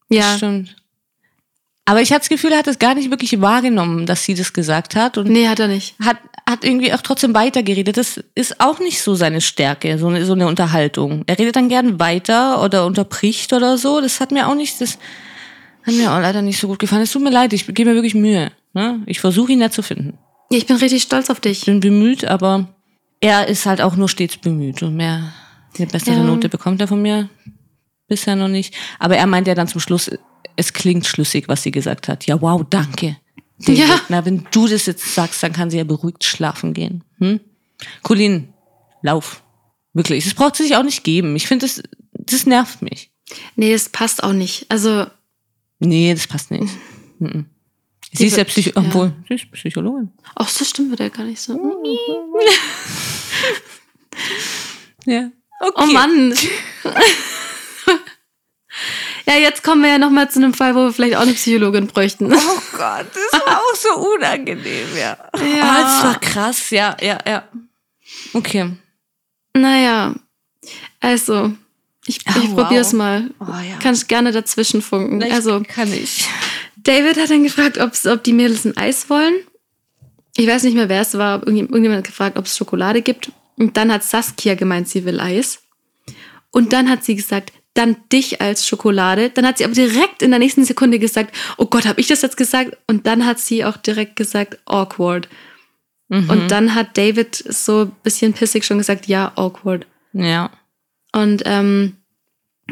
[0.09, 0.75] ja, Stimmt.
[1.85, 4.53] Aber ich hatte das Gefühl, er hat es gar nicht wirklich wahrgenommen, dass sie das
[4.53, 5.95] gesagt hat und nee, hat er nicht.
[5.99, 6.17] hat,
[6.51, 7.97] hat irgendwie auch trotzdem weitergeredet.
[7.97, 11.23] Das ist auch nicht so seine Stärke, so eine, so eine Unterhaltung.
[11.25, 14.01] Er redet dann gern weiter oder unterbricht oder so.
[14.01, 14.99] Das hat mir auch nicht, das
[15.83, 17.03] hat mir auch leider nicht so gut gefallen.
[17.03, 18.51] Es tut mir leid, ich gebe mir wirklich Mühe.
[18.73, 19.01] Ne?
[19.05, 20.17] Ich versuche ihn ja zu finden.
[20.49, 21.59] Ich bin richtig stolz auf dich.
[21.59, 22.67] Ich bin bemüht, aber
[23.21, 25.33] er ist halt auch nur stets bemüht und mehr,
[25.77, 26.23] eine bessere Ja.
[26.23, 27.29] Note bekommt er von mir
[28.07, 28.75] bisher noch nicht.
[28.99, 30.11] Aber er meint ja dann zum Schluss,
[30.57, 32.25] es klingt schlüssig, was sie gesagt hat.
[32.25, 33.17] Ja, wow, danke.
[33.65, 33.77] David.
[33.79, 34.01] Ja.
[34.09, 37.03] Na, wenn du das jetzt sagst, dann kann sie ja beruhigt schlafen gehen.
[37.19, 37.39] Hm?
[38.03, 38.53] Colin,
[39.01, 39.43] lauf.
[39.93, 40.23] Wirklich.
[40.25, 41.35] Das braucht sie sich auch nicht geben.
[41.35, 41.81] Ich finde, das,
[42.13, 43.11] das nervt mich.
[43.55, 44.65] Nee, es passt auch nicht.
[44.69, 45.05] Also,
[45.79, 46.73] Nee, das passt nicht.
[47.19, 47.45] Mhm.
[48.11, 48.85] Sie Die ist ja Psycho ja.
[48.87, 50.11] obwohl, sie ist Psychologin.
[50.35, 51.53] ach, so stimmt wird ja gar nicht so.
[55.05, 55.31] Ja.
[55.59, 55.83] Okay.
[55.83, 56.33] Oh Mann.
[59.27, 61.33] ja, jetzt kommen wir ja noch mal zu einem Fall, wo wir vielleicht auch eine
[61.33, 62.31] Psychologin bräuchten.
[62.33, 62.37] Oh
[62.77, 65.17] Gott, das war auch so unangenehm, ja.
[65.35, 65.61] Ja.
[65.63, 67.43] Ah, das war krass, ja, ja, ja.
[68.33, 68.71] Okay.
[69.53, 70.15] Naja,
[70.99, 71.51] also,
[72.05, 72.55] ich, Oh, ich wow.
[72.63, 73.29] probier's mal.
[73.39, 73.77] Oh ja.
[73.81, 75.19] Kannst gerne dazwischen funken.
[75.19, 76.27] Vielleicht Also, kann ich.
[76.77, 79.33] David hat dann gefragt, ob die Mädels ein Eis wollen.
[80.35, 81.39] Ich weiß nicht mehr, wer es war.
[81.43, 83.31] Irgendj- Irgendjemand hat gefragt, ob es Schokolade gibt.
[83.57, 85.59] Und dann hat Saskia gemeint, sie will Eis.
[86.51, 89.29] Und dann hat sie gesagt, dann dich als Schokolade.
[89.29, 92.21] Dann hat sie aber direkt in der nächsten Sekunde gesagt, oh Gott, habe ich das
[92.21, 92.77] jetzt gesagt?
[92.87, 95.29] Und dann hat sie auch direkt gesagt, awkward.
[96.09, 96.29] Mhm.
[96.29, 99.85] Und dann hat David so ein bisschen pissig schon gesagt, ja, awkward.
[100.13, 100.51] Ja.
[101.13, 101.95] Und ähm,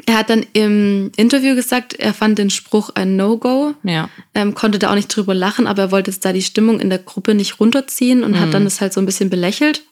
[0.06, 4.10] er hat dann im Interview gesagt, er fand den Spruch ein No-Go, Ja.
[4.36, 6.90] ähm, konnte da auch nicht drüber lachen, aber er wollte jetzt da die Stimmung in
[6.90, 9.84] der Gruppe nicht runterziehen und hat dann das halt so ein bisschen belächelt.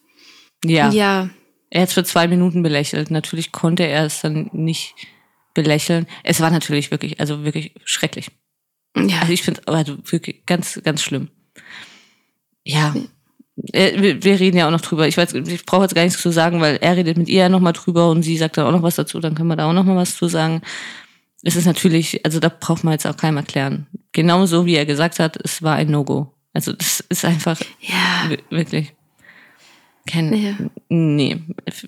[0.64, 0.90] Ja.
[0.92, 1.30] Ja,
[1.70, 3.12] Er hat es für zwei Minuten belächelt.
[3.12, 4.96] Natürlich konnte er es dann nicht
[5.54, 6.08] belächeln.
[6.24, 8.30] Es war natürlich wirklich, also wirklich schrecklich.
[8.96, 11.30] ja, Also ich finde also wirklich ganz, ganz schlimm.
[12.64, 12.96] Ja.
[13.74, 15.08] Äh, Wir, reden ja auch noch drüber.
[15.08, 17.50] Ich weiß, ich brauche jetzt gar nichts zu sagen, weil er redet mit ihr ja
[17.50, 19.74] nochmal drüber und sie sagt dann auch noch was dazu, dann können wir da auch
[19.74, 20.62] noch mal was zu sagen.
[21.44, 23.88] Es ist natürlich, also da braucht man jetzt auch keinem erklären.
[24.12, 26.34] Genauso wie er gesagt hat, es war ein No-Go.
[26.54, 28.94] Also das ist einfach ja, wi- wirklich
[30.08, 30.56] kein, Ja.
[30.90, 31.40] nee,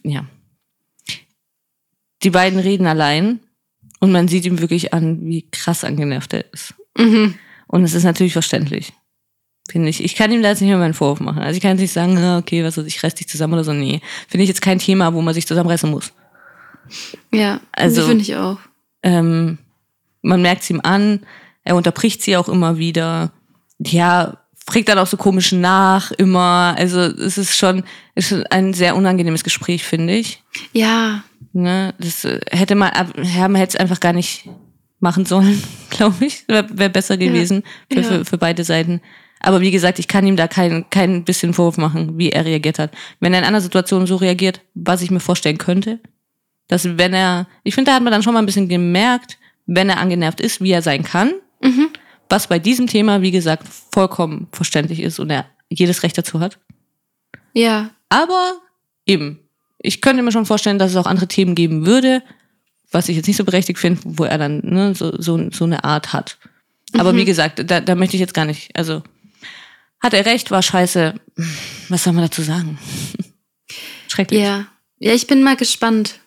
[0.03, 0.25] ja.
[2.23, 3.39] Die beiden reden allein
[3.99, 6.73] und man sieht ihm wirklich an, wie krass angenervt er ist.
[6.97, 7.35] mhm.
[7.67, 8.93] Und es ist natürlich verständlich.
[9.69, 10.03] Finde ich.
[10.03, 11.43] Ich kann ihm da jetzt nicht mehr meinen Vorwurf machen.
[11.43, 13.63] Also ich kann jetzt nicht sagen, ah, okay, was weiß ich, reiß dich zusammen oder
[13.63, 13.71] so.
[13.73, 14.01] Nee.
[14.27, 16.11] Finde ich jetzt kein Thema, wo man sich zusammenreißen muss.
[17.31, 18.57] ja, Also- also finde ich auch.
[19.03, 19.59] Ähm,
[20.23, 21.23] man merkt es ihm an,
[21.63, 23.31] er unterbricht sie auch immer wieder.
[23.77, 24.39] Ja,
[24.71, 26.75] fragt dann auch so komisch nach, immer.
[26.77, 27.83] Also es ist schon,
[28.15, 30.43] ist schon ein sehr unangenehmes Gespräch, finde ich.
[30.73, 31.95] Ja, Ne?
[31.97, 32.91] Das äh, hätte man,
[33.23, 34.47] ja, man hätte es einfach gar nicht
[34.99, 36.47] machen sollen, glaube ich.
[36.47, 38.03] Wäre wär besser gewesen für, Ja.
[38.03, 39.01] für, für beide Seiten.
[39.39, 42.77] Aber wie gesagt, ich kann ihm da kein, kein bisschen Vorwurf machen, wie er reagiert
[42.77, 42.91] hat.
[43.19, 45.99] Wenn er in einer Situation so reagiert, was ich mir vorstellen könnte,
[46.67, 49.89] dass wenn er, ich finde, da hat man dann schon mal ein bisschen gemerkt, wenn
[49.89, 51.31] er angenervt ist, wie er sein kann.
[51.63, 51.87] Mhm.
[52.29, 56.59] Was bei diesem Thema, wie gesagt, vollkommen verständlich ist und er jedes Recht dazu hat.
[57.53, 58.53] ja, Aber
[59.05, 59.39] eben,
[59.79, 62.23] ich könnte mir schon vorstellen, dass es auch andere Themen geben würde,
[62.91, 65.83] was ich jetzt nicht so berechtigt finde, wo er dann ne, so, so, so eine
[65.83, 66.37] Art hat.
[66.97, 69.03] Aber wie gesagt, da, da möchte ich jetzt gar nicht, also
[69.99, 71.13] hat er recht, war scheiße.
[71.89, 72.79] Was soll man dazu sagen?
[74.07, 74.41] Schrecklich.
[74.41, 74.65] ja.
[75.01, 76.19] Ja, ich bin mal gespannt,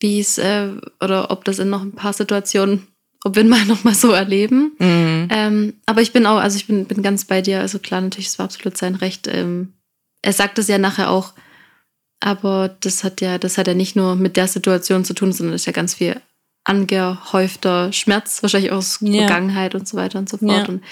[0.00, 2.88] wie es, äh, oder ob das in noch ein paar Situationen,
[3.24, 4.72] ob wir mal noch mal so erleben.
[4.78, 5.28] Mhm.
[5.30, 7.60] Ähm, aber ich bin auch, also ich bin, bin ganz bei dir.
[7.60, 9.26] Also klar, natürlich, es war absolut sein Recht.
[9.28, 9.72] Ähm,
[10.22, 11.32] er sagt es ja nachher auch,
[12.20, 15.54] aber das hat ja, das hat ja nicht nur mit der Situation zu tun, sondern
[15.54, 16.20] ist ja ganz viel
[16.64, 19.26] angehäufter Schmerz, wahrscheinlich aus Ja.
[19.26, 20.50] Vergangenheit und so weiter und so fort.
[20.50, 20.64] Ja.
[20.68, 20.82] Und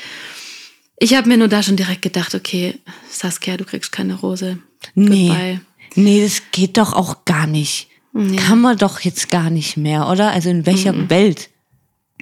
[0.98, 2.78] ich habe mir nur da schon direkt gedacht, okay,
[3.10, 4.58] Saskia, du kriegst keine Rose.
[4.94, 5.28] Nee.
[5.28, 5.60] Goodbye.
[5.94, 7.88] Nee, das geht doch auch gar nicht.
[8.12, 8.36] Nee.
[8.36, 10.30] Kann man doch jetzt gar nicht mehr, oder?
[10.30, 11.10] Also in welcher Mhm.
[11.10, 11.50] Welt?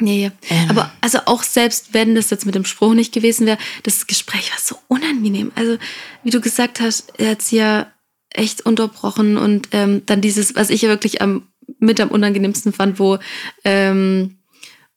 [0.01, 0.71] Nee, Ähm.
[0.71, 4.51] aber also auch selbst wenn das jetzt mit dem Spruch nicht gewesen wäre, das Gespräch
[4.51, 5.53] war so unangenehm.
[5.55, 5.77] Also
[6.25, 7.87] wie du gesagt hast, er hat sie ja
[8.31, 11.47] echt unterbrochen und ähm, dann dieses, was ich ja wirklich am
[11.79, 13.19] mit am unangenehmsten fand, wo
[13.65, 14.39] ähm,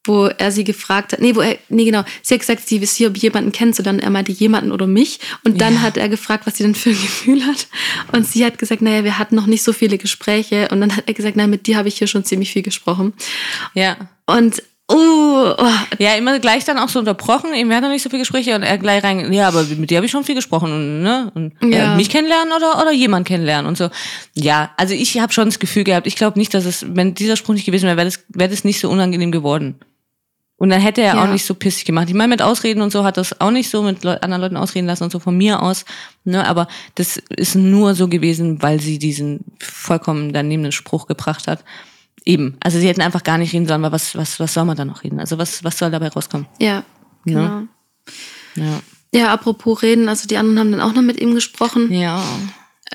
[0.05, 2.95] wo er sie gefragt hat, nee, wo er, nee, genau, sie hat gesagt, sie wisst
[2.95, 5.19] hier, ob jemanden kennt, und dann er meinte jemanden oder mich.
[5.43, 5.81] Und dann Ja.
[5.81, 7.67] hat er gefragt, was sie denn für ein Gefühl hat.
[8.13, 10.69] Und sie hat gesagt, naja, wir hatten noch nicht so viele Gespräche.
[10.71, 13.11] Und dann hat er gesagt, naja, mit dir habe ich hier schon ziemlich viel gesprochen.
[13.73, 13.97] Ja.
[14.25, 15.69] Und, oh, oh
[15.99, 17.53] Ja, immer gleich dann auch so unterbrochen.
[17.53, 19.89] Eben, wir hatten noch nicht so viele Gespräche und er gleich rein, ja, aber mit
[19.89, 20.71] dir habe ich schon viel gesprochen.
[20.71, 21.31] Und, ne?
[21.35, 21.93] und Ja.
[21.93, 23.89] äh, mich kennenlernen oder, oder jemand kennenlernen und so.
[24.33, 27.35] Ja, also ich habe schon das Gefühl gehabt, ich glaube nicht, dass es, wenn dieser
[27.35, 29.75] Spruch nicht gewesen wäre, wäre das, wäre das nicht so unangenehm geworden.
[30.59, 31.23] Und dann hätte er Ja.
[31.23, 32.07] auch nicht so pissig gemacht.
[32.09, 34.57] Ich meine, mit Ausreden und so hat das auch nicht so mit Leu anderen Leuten
[34.57, 35.85] ausreden lassen und so von mir aus.
[36.23, 41.63] Ne, aber das ist nur so gewesen, weil sie diesen vollkommen daneben Spruch gebracht hat.
[42.27, 42.57] Eben.
[42.59, 44.83] Also sie hätten einfach gar nicht reden sollen, weil was, was, was soll man da
[44.83, 45.17] noch reden?
[45.21, 46.45] Also was, was soll dabei rauskommen?
[46.59, 46.83] Ja,
[47.23, 47.63] genau.
[48.55, 48.81] Ja.
[49.13, 51.89] Ja, apropos reden, also die anderen haben dann auch noch mit ihm gesprochen.
[51.89, 52.21] Ja.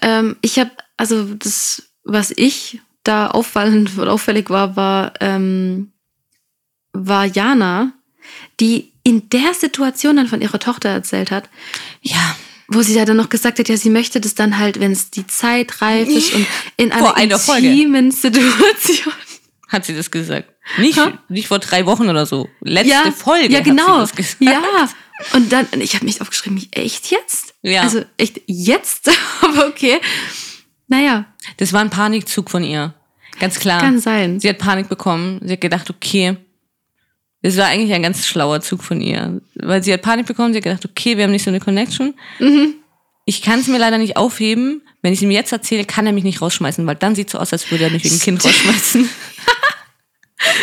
[0.03, 5.93] Ähm, ich habe, also das, was ich da auffallend oder auffällig war, war, ähm,
[6.93, 7.93] war Jana,
[8.61, 11.49] die in der Situation dann von ihrer Tochter erzählt hat,
[12.03, 12.37] Ja.
[12.75, 15.11] Wo sie ja dann noch gesagt hat, ja, sie möchte das dann halt, wenn es
[15.11, 16.47] die Zeit reif ist und
[16.77, 17.69] in einer Vor einer Folge.
[17.69, 19.13] intimen Situation.
[19.69, 20.49] hat sie das gesagt.
[20.79, 21.19] Nicht, Ha?
[21.29, 22.49] nicht vor drei Wochen oder so.
[22.61, 24.05] Letzte ja, Folge ja, genau.
[24.39, 24.89] Ja.
[25.33, 27.55] Und dann, ich habe mich aufgeschrieben, echt jetzt?
[27.63, 27.83] Ja.
[27.83, 29.11] Also echt jetzt?
[29.43, 29.99] Aber okay.
[30.89, 32.95] Naja, Das war ein Panikzug von ihr.
[33.41, 33.81] Ganz klar.
[33.81, 34.41] kann sein.
[34.41, 35.41] Sie hat Panik bekommen.
[35.43, 36.37] Sie hat gedacht, okay,
[37.43, 39.41] das war eigentlich ein ganz schlauer Zug von ihr.
[39.55, 42.15] Weil sie hat Panik bekommen, sie hat gedacht, okay, wir haben nicht so eine Connection.
[42.39, 42.75] Mhm.
[43.25, 44.83] Ich kann es mir leider nicht aufheben.
[45.03, 47.53] Wenn ich ihm jetzt erzähle, kann er mich nicht rausschmeißen, weil dann sieht so aus,
[47.53, 49.09] als würde er mich wegen Kind rausschmeißen.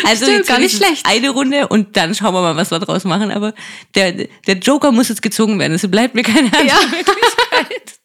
[0.04, 1.06] Also Stimmt, gar nicht schlecht.
[1.06, 3.30] Eine Runde und dann schauen wir mal, was wir draus machen.
[3.30, 3.54] Aber
[3.94, 4.12] der,
[4.46, 5.72] der Joker muss jetzt gezogen werden.
[5.72, 6.74] Es bleibt mir keine andere Ja.
[6.82, 7.98] Möglichkeit.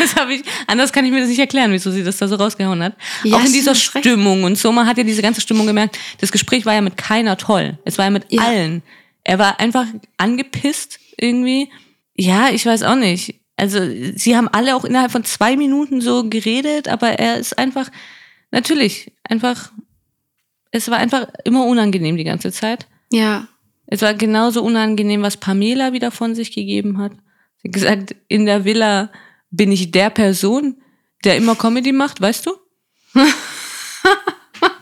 [0.00, 2.36] Das habe ich, anders kann ich mir das nicht erklären, wieso sie das da so
[2.36, 2.94] rausgehauen hat.
[3.24, 3.74] Ja, Auch in dieser.
[3.74, 4.70] Stimmung und so.
[4.72, 5.98] Man hat ja diese ganze Stimmung gemerkt.
[6.20, 7.78] Das Gespräch war ja mit keiner toll.
[7.84, 8.42] Es war ja mit Ja.
[8.42, 8.82] allen.
[9.24, 9.86] Er war einfach
[10.16, 11.70] angepisst irgendwie.
[12.14, 13.34] Ja, ich weiß auch nicht.
[13.56, 13.80] Also,
[14.14, 17.90] sie haben alle auch innerhalb von zwei Minuten so geredet, aber er ist einfach,
[18.52, 19.72] natürlich, einfach,
[20.70, 22.86] es war einfach immer unangenehm die ganze Zeit.
[23.10, 23.48] Ja.
[23.86, 27.12] Es war genauso unangenehm, was Pamela wieder von sich gegeben hat.
[27.62, 29.10] Sie hat gesagt, in der Villa
[29.50, 30.80] bin ich der Person,
[31.24, 32.52] der immer Comedy macht, weißt du?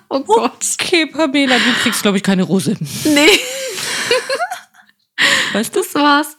[0.09, 0.65] Oh Gott.
[0.81, 2.77] Okay, Pamela, du kriegst, glaube ich, keine Rose.
[3.05, 3.27] Nee,
[5.53, 5.81] Weißt du?
[5.81, 6.37] das war's.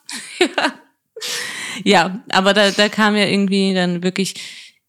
[1.84, 4.36] Ja, aber da, da kam ja irgendwie dann wirklich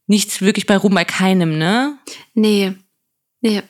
[0.07, 1.99] nichts wirklich bei rum, bei keinem, ne?
[2.35, 2.75] Nee.
[3.41, 3.63] Nee.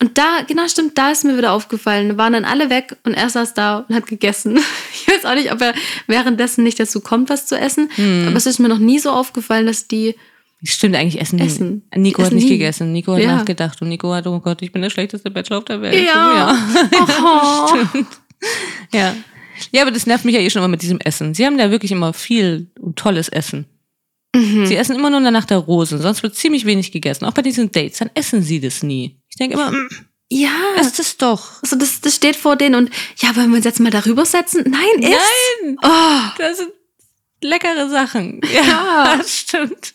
[0.00, 2.08] Und da, genau stimmt, da ist mir wieder aufgefallen.
[2.08, 4.58] Da waren dann alle weg und er saß da und hat gegessen.
[4.92, 5.74] Ich weiß auch nicht, ob er
[6.06, 7.88] währenddessen nicht dazu kommt, was zu essen.
[7.94, 8.26] Hm.
[8.28, 10.14] Aber es ist mir noch nie so aufgefallen, dass die.
[10.62, 11.38] Stimmt eigentlich, Essen.
[11.38, 11.82] Essen.
[11.96, 12.50] Nico Die hat essen nicht nie.
[12.50, 12.92] gegessen.
[12.92, 13.36] Nico hat Ja.
[13.36, 16.06] nachgedacht und Nico hat, oh Gott, ich bin der schlechteste Bachelor auf der Welt.
[16.06, 16.56] Ja.
[17.22, 17.76] Oh.
[18.92, 19.14] Ja.
[19.72, 21.34] Ja, aber das nervt mich ja eh schon immer mit diesem Essen.
[21.34, 23.66] Sie haben da wirklich immer viel und tolles Essen.
[24.34, 24.64] Mhm.
[24.66, 27.24] Sie essen immer nur nach der Rosen, sonst wird ziemlich wenig gegessen.
[27.26, 29.19] Auch bei diesen Dates, dann essen sie das nie.
[29.40, 29.88] Ich denke immer, mm,
[30.28, 30.50] Ja.
[30.76, 31.62] esst es doch.
[31.62, 34.64] Also das, das steht vor denen und ja, wollen wir uns jetzt mal darüber setzen?
[34.68, 35.18] Nein, ist.
[35.62, 36.20] Nein, Oh.
[36.36, 36.72] das sind
[37.40, 38.42] leckere Sachen.
[38.52, 39.16] Ja, Ja.
[39.16, 39.94] das stimmt.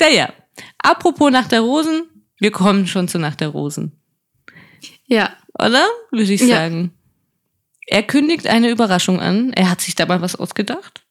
[0.00, 0.32] Naja,
[0.78, 2.02] apropos Nacht der Rosen,
[2.40, 3.92] wir kommen schon zu Nacht der Rosen.
[5.06, 5.30] Ja.
[5.56, 5.86] Oder?
[6.10, 6.56] Würde ich Ja.
[6.56, 6.92] sagen.
[7.86, 9.52] Er kündigt eine Überraschung an.
[9.52, 11.04] Er hat sich dabei was ausgedacht.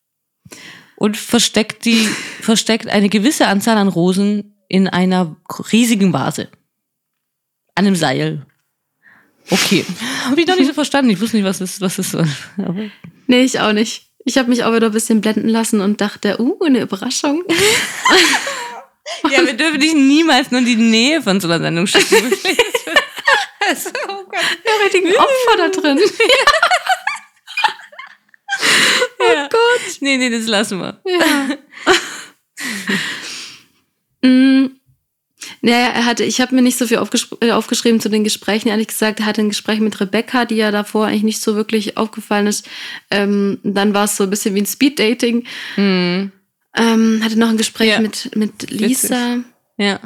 [0.97, 2.05] Und versteckt die,
[2.41, 5.37] versteckt eine gewisse Anzahl an Rosen in einer
[5.71, 6.49] riesigen Vase.
[7.81, 8.45] An einem Seil.
[9.49, 9.83] Okay.
[10.29, 11.09] Habe ich noch nicht so verstanden.
[11.09, 12.15] Ich wusste nicht, was das, was.
[12.15, 12.91] Aber
[13.25, 14.11] Nee, ich auch nicht.
[14.23, 17.43] Ich habe mich auch wieder ein bisschen blenden lassen und dachte, uh, eine Überraschung.
[19.31, 22.31] ja, wir dürfen dich niemals nur in die Nähe von so einer Sendung schicken.
[23.67, 24.59] Also, oh Gott.
[24.63, 25.99] Ja, richtigen Opfer da drin.
[29.23, 29.97] Oh Gott.
[30.01, 30.99] Nee, nee, das lassen wir.
[31.05, 31.49] Ja.
[35.61, 38.69] naja, er hatte, ich habe mir nicht so viel aufgesch äh, aufgeschrieben zu den Gesprächen,
[38.69, 39.19] ehrlich gesagt.
[39.19, 42.67] Er hatte ein Gespräch mit Rebecca, die ja davor eigentlich nicht so wirklich aufgefallen ist.
[43.11, 45.45] Ähm, dann war es so ein bisschen wie ein Speed-Dating.
[45.75, 46.31] Hm.
[46.75, 47.99] Ähm, hatte noch ein Gespräch Ja.
[47.99, 49.39] mit, mit Lisa
[49.77, 49.99] Ja.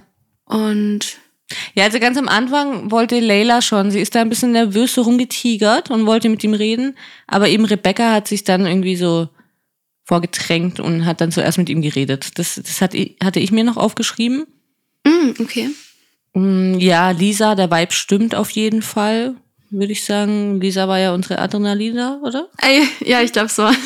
[0.45, 1.17] und
[1.75, 5.03] Ja, also ganz am Anfang wollte Leila schon, sie ist da ein bisschen nervös so
[5.03, 6.97] rumgetigert und wollte mit ihm reden,
[7.27, 9.29] aber eben Rebecca hat sich dann irgendwie so
[10.05, 12.37] vorgedrängt und hat dann zuerst mit ihm geredet.
[12.39, 12.93] Das, das hat,
[13.23, 14.45] hatte ich mir noch aufgeschrieben.
[15.25, 15.69] Mm, okay.
[16.33, 19.35] Mm, Ja, Lisa, der Vibe stimmt auf jeden Fall,
[19.69, 20.59] würde ich sagen.
[20.61, 22.47] Lisa war ja unsere Adrenalina, oder?
[22.61, 23.69] Ey, ja, ich glaube so.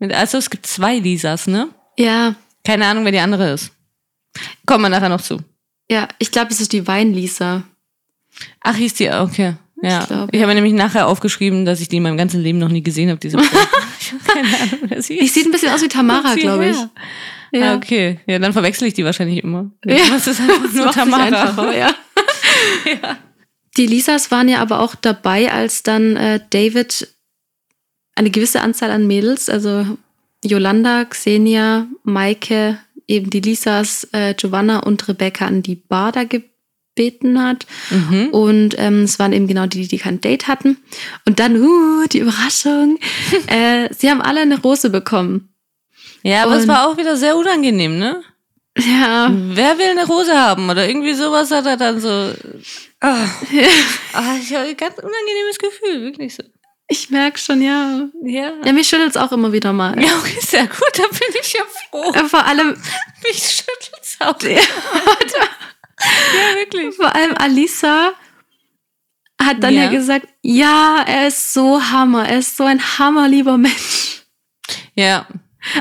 [0.12, 1.68] Also es gibt zwei Lisas, ne?
[1.98, 3.70] ja, Keine Ahnung, wer die andere ist.
[4.64, 5.38] Kommen wir nachher noch zu.
[5.90, 7.64] ja, ich glaube, es ist die Wein-Lisa.
[8.62, 9.56] Ach, hieß die, okay.
[9.82, 10.00] Ja.
[10.02, 12.58] Ich glaub, ich habe mir nämlich nachher aufgeschrieben, dass ich die in meinem ganzen Leben
[12.58, 13.44] noch nie gesehen habe, diese Frau.
[14.00, 15.34] ich habe keine Ahnung, wer sie Die ist.
[15.34, 16.76] sieht ein bisschen aus wie Tamara, glaube ich.
[16.78, 16.90] her?
[17.52, 17.72] Ja.
[17.72, 18.20] Ah, okay.
[18.26, 19.70] Ja, dann verwechsel ich die wahrscheinlich immer.
[19.84, 19.96] Ja.
[20.10, 21.22] Das ist einfach nur Tamara.
[21.24, 21.94] einfacher, ja.
[23.76, 27.08] Die Lisas waren ja aber auch dabei, als dann äh, David
[28.14, 29.96] eine gewisse Anzahl an Mädels, also
[30.44, 37.42] Yolanda, Xenia, Maike, eben die Lisas, äh, Giovanna und Rebecca an die Bar da gebeten
[37.42, 37.66] hat.
[37.90, 38.28] Mhm.
[38.30, 40.78] Und ähm, es waren eben genau die, die kein Date hatten.
[41.26, 42.98] Und dann, uh, die Überraschung,
[43.46, 45.49] äh, sie haben alle eine Rose bekommen.
[46.22, 48.22] Ja, aber es Und- war auch wieder sehr unangenehm, ne?
[48.78, 50.70] Ja, Wer will eine Rose haben?
[50.70, 52.08] Oder irgendwie sowas hat er dann so.
[53.00, 53.26] Ah,
[54.12, 56.44] ah, ich habe ein ganz unangenehmes Gefühl, wirklich so.
[56.86, 58.08] ich merke schon, ja.
[58.22, 58.52] Ja.
[58.64, 60.00] Ja, mich schüttelt es auch immer wieder mal.
[60.02, 62.12] Ja, okay, sehr gut, da bin ich ja froh.
[62.12, 62.68] Äh, Vor allem,
[63.24, 64.40] Mich schüttelt's auch.
[64.42, 64.60] Ja.
[64.60, 66.94] ja, wirklich.
[66.94, 68.12] Vor allem Alisa
[69.42, 69.84] hat dann ja.
[69.84, 69.90] Ja.
[69.90, 74.22] gesagt, ja, er ist so Hammer, er ist so ein hammerlieber Mensch.
[74.94, 75.26] Ja.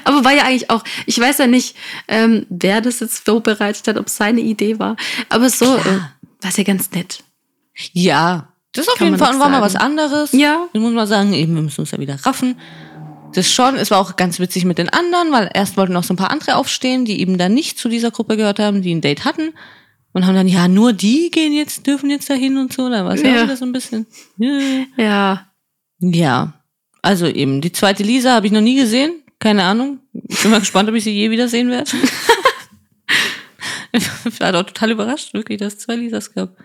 [0.03, 1.75] Aber war ja eigentlich auch, ich weiß ja nicht,
[2.07, 4.95] ähm, wer das jetzt vorbereitet hat, ob es seine Idee war.
[5.29, 5.99] Aber so, äh,
[6.41, 7.23] war ja ganz nett.
[7.93, 10.31] Ja, das ist auf Kann jeden Fall war mal was anderes.
[10.33, 10.67] Ja.
[10.73, 12.55] Ich muss mal sagen, eben, wir müssen uns ja wieder raffen.
[13.33, 16.13] Das schon, es war auch ganz witzig mit den anderen, weil erst wollten noch so
[16.13, 19.01] ein paar andere aufstehen, die eben dann nicht zu dieser Gruppe gehört haben, die ein
[19.01, 19.53] Date hatten.
[20.11, 22.89] Und haben dann, ja, nur die gehen jetzt, dürfen jetzt dahin und so.
[22.89, 23.29] Da war es ja.
[23.29, 23.39] Ja.
[23.39, 24.07] auch wieder so ein bisschen.
[24.37, 24.59] Ja.
[24.97, 25.47] Ja.
[25.99, 26.53] ja.
[27.01, 29.21] Also eben, die zweite Lisa habe ich noch nie gesehen.
[29.39, 29.99] Keine Ahnung.
[30.27, 31.91] Ich bin mal gespannt, ob ich sie je wieder sehen werde.
[33.93, 36.57] ich war doch total überrascht, wirklich, dass es zwei Lisas gab.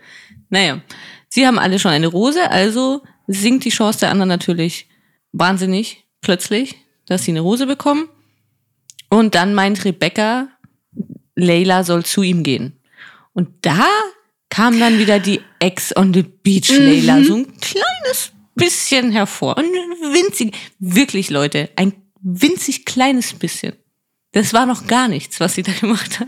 [0.49, 0.81] Naja,
[1.29, 4.87] sie haben alle schon eine Rose, also sinkt die Chance der anderen natürlich
[5.31, 8.09] wahnsinnig plötzlich, dass sie eine Rose bekommen.
[9.09, 10.49] Und dann meint Rebecca,
[11.35, 12.79] Layla soll zu ihm gehen.
[13.33, 13.85] Und da
[14.49, 19.57] kam dann wieder die Ex on the Beach Layla, so ein kleines bisschen hervor.
[19.57, 21.93] Und winzig, wirklich Leute, ein
[22.25, 23.73] winzig kleines bisschen.
[24.31, 26.27] Das war noch gar nichts, was sie da gemacht hat.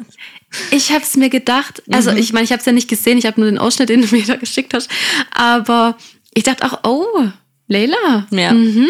[0.71, 2.17] Ich habe es mir gedacht, also Mhm.
[2.17, 4.15] ich meine, ich habe es ja nicht gesehen, ich habe nur den Ausschnitt, den du
[4.15, 4.89] mir da geschickt hast,
[5.31, 5.97] aber
[6.33, 7.27] ich dachte auch, oh,
[7.67, 8.27] Leila.
[8.31, 8.53] Ja.
[8.53, 8.87] Mhm.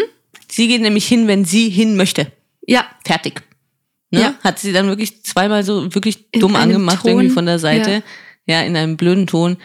[0.50, 2.30] Sie geht nämlich hin, wenn sie hin möchte.
[2.66, 3.42] Ja, Fertig.
[4.10, 4.20] Ne?
[4.20, 4.34] Ja.
[4.44, 7.90] Hat sie dann wirklich zweimal so wirklich In dumm angemacht, Ton, irgendwie von der Seite.
[8.46, 8.60] ja.
[8.60, 8.62] Ja.
[8.62, 9.56] in einem blöden Ton.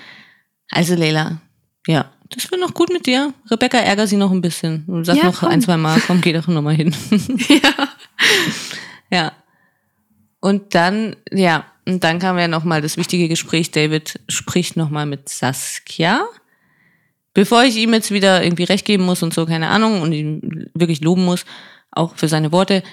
[0.70, 1.39] Also Leila,
[1.88, 3.34] ja, das wird noch gut mit dir.
[3.50, 4.84] Rebecca ärger sie noch ein bisschen.
[4.88, 5.50] Und sag Ja, noch komm.
[5.50, 6.96] ein, zwei Mal, komm, geh doch noch mal hin.
[7.50, 7.90] ja.
[9.12, 9.32] ja.
[10.40, 13.72] Und dann, ja, und dann kam ja noch mal das wichtige Gespräch.
[13.72, 16.26] David spricht noch mal mit Saskia.
[17.34, 20.70] Bevor ich ihm jetzt wieder irgendwie recht geben muss und so, keine Ahnung, und ihn
[20.74, 21.46] wirklich loben muss,
[21.92, 22.84] auch für seine Worte,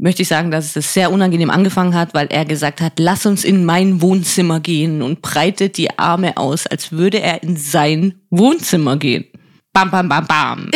[0.00, 3.44] möchte ich sagen, dass es sehr unangenehm angefangen hat, weil er gesagt hat, lass uns
[3.44, 8.96] in mein Wohnzimmer gehen und breitet die Arme aus, als würde er in sein Wohnzimmer
[8.96, 9.26] gehen.
[9.72, 10.70] Bam, bam, bam, bam.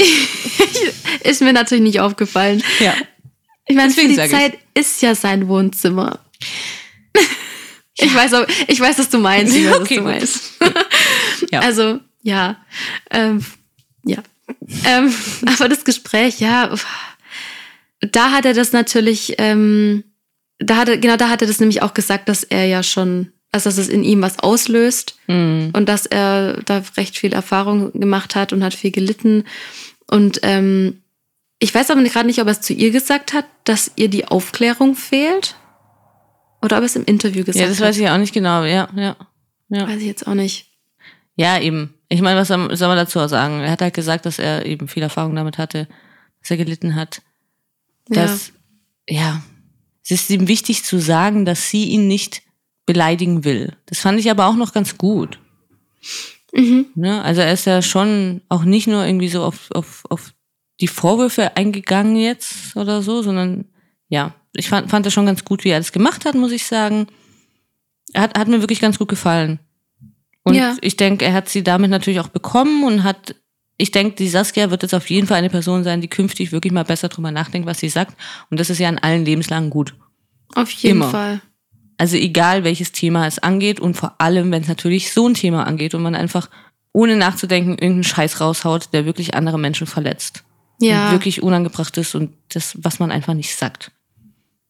[1.25, 2.63] Ist mir natürlich nicht aufgefallen.
[2.81, 2.95] Ja.
[3.67, 4.31] Ich meine, für die sag ich.
[4.33, 6.19] Zeit ist ja sein Wohnzimmer.
[7.97, 9.55] Ich weiß, auch- ich weiß, was du meinst.
[9.55, 10.53] Ich weiß, Okay, was du meinst.
[11.53, 11.61] Ja.
[11.61, 12.57] Also, ja.
[13.13, 13.45] Ähm,
[14.05, 14.19] ja.
[14.85, 15.15] Ähm,
[15.47, 16.85] aber das Gespräch, ja, uff.
[18.13, 20.05] Da hat er das natürlich, ähm,
[20.59, 23.33] da hat er, genau da hat er das nämlich auch gesagt, dass er ja schon,
[23.53, 25.71] also dass es in ihm was auslöst Mhm.
[25.75, 29.45] und dass er da recht viel Erfahrung gemacht hat und hat viel gelitten.
[30.11, 31.03] Und ähm,
[31.61, 34.27] ich weiß aber gerade nicht, ob er es zu ihr gesagt hat, dass ihr die
[34.27, 35.55] Aufklärung fehlt.
[36.63, 37.89] Oder ob er es im Interview gesagt Ja, das hat.
[37.89, 38.65] weiß ich auch nicht genau.
[38.65, 39.17] Ja, ja.
[39.71, 40.67] Ja, Weiß ich jetzt auch nicht.
[41.37, 41.95] ja eben.
[42.11, 43.61] Ich meine, was soll man dazu sagen?
[43.61, 45.89] Er hat halt gesagt, dass er eben viel Erfahrung damit hatte,
[46.41, 47.23] dass er gelitten hat.
[48.09, 48.53] Dass,
[49.09, 49.43] ja.
[50.05, 52.43] es ist ihm wichtig zu sagen, dass sie ihn nicht
[52.87, 53.77] beleidigen will.
[53.87, 55.39] Das fand ich aber auch noch ganz gut.
[56.53, 56.87] Mhm.
[56.95, 57.23] Ne?
[57.23, 60.35] Also er ist ja schon auch nicht nur irgendwie so auf, auf, auf
[60.81, 63.67] die Vorwürfe eingegangen jetzt oder so, sondern
[64.09, 66.67] ja, ich fand, fand das schon ganz gut, wie er das gemacht hat, muss ich
[66.67, 67.07] sagen.
[68.13, 69.59] Er hat, hat mir wirklich ganz gut gefallen.
[70.45, 70.77] Und Ja.
[70.81, 73.35] ich denke, er hat sie damit natürlich auch bekommen und hat,
[73.77, 76.73] ich denke, die Saskia wird jetzt auf jeden Fall eine Person sein, die künftig wirklich
[76.73, 78.17] mal besser drüber nachdenkt, was sie sagt.
[78.51, 79.95] Und das ist ja in allen Lebenslagen gut.
[80.55, 81.11] Auf jeden Immer.
[81.11, 81.41] Fall.
[81.97, 85.67] Also egal, welches Thema es angeht und vor allem, wenn es natürlich so ein Thema
[85.67, 86.49] angeht und man einfach
[86.93, 90.45] ohne nachzudenken irgendeinen Scheiß raushaut, der wirklich andere Menschen verletzt.
[90.81, 91.07] Ja.
[91.07, 93.91] Und wirklich unangebracht ist und das, was man einfach nicht sagt.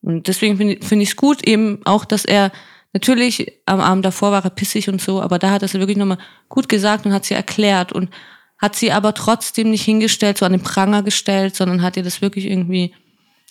[0.01, 2.53] Und deswegen finde find ich es gut eben auch, dass er
[2.93, 5.97] natürlich am Abend davor war er pissig und so, aber da hat er es wirklich
[5.97, 8.11] nochmal gut gesagt und hat sie erklärt und
[8.65, 12.23] hat sie aber trotzdem nicht hingestellt, so an den Pranger gestellt, sondern hat ihr das
[12.23, 12.95] wirklich irgendwie,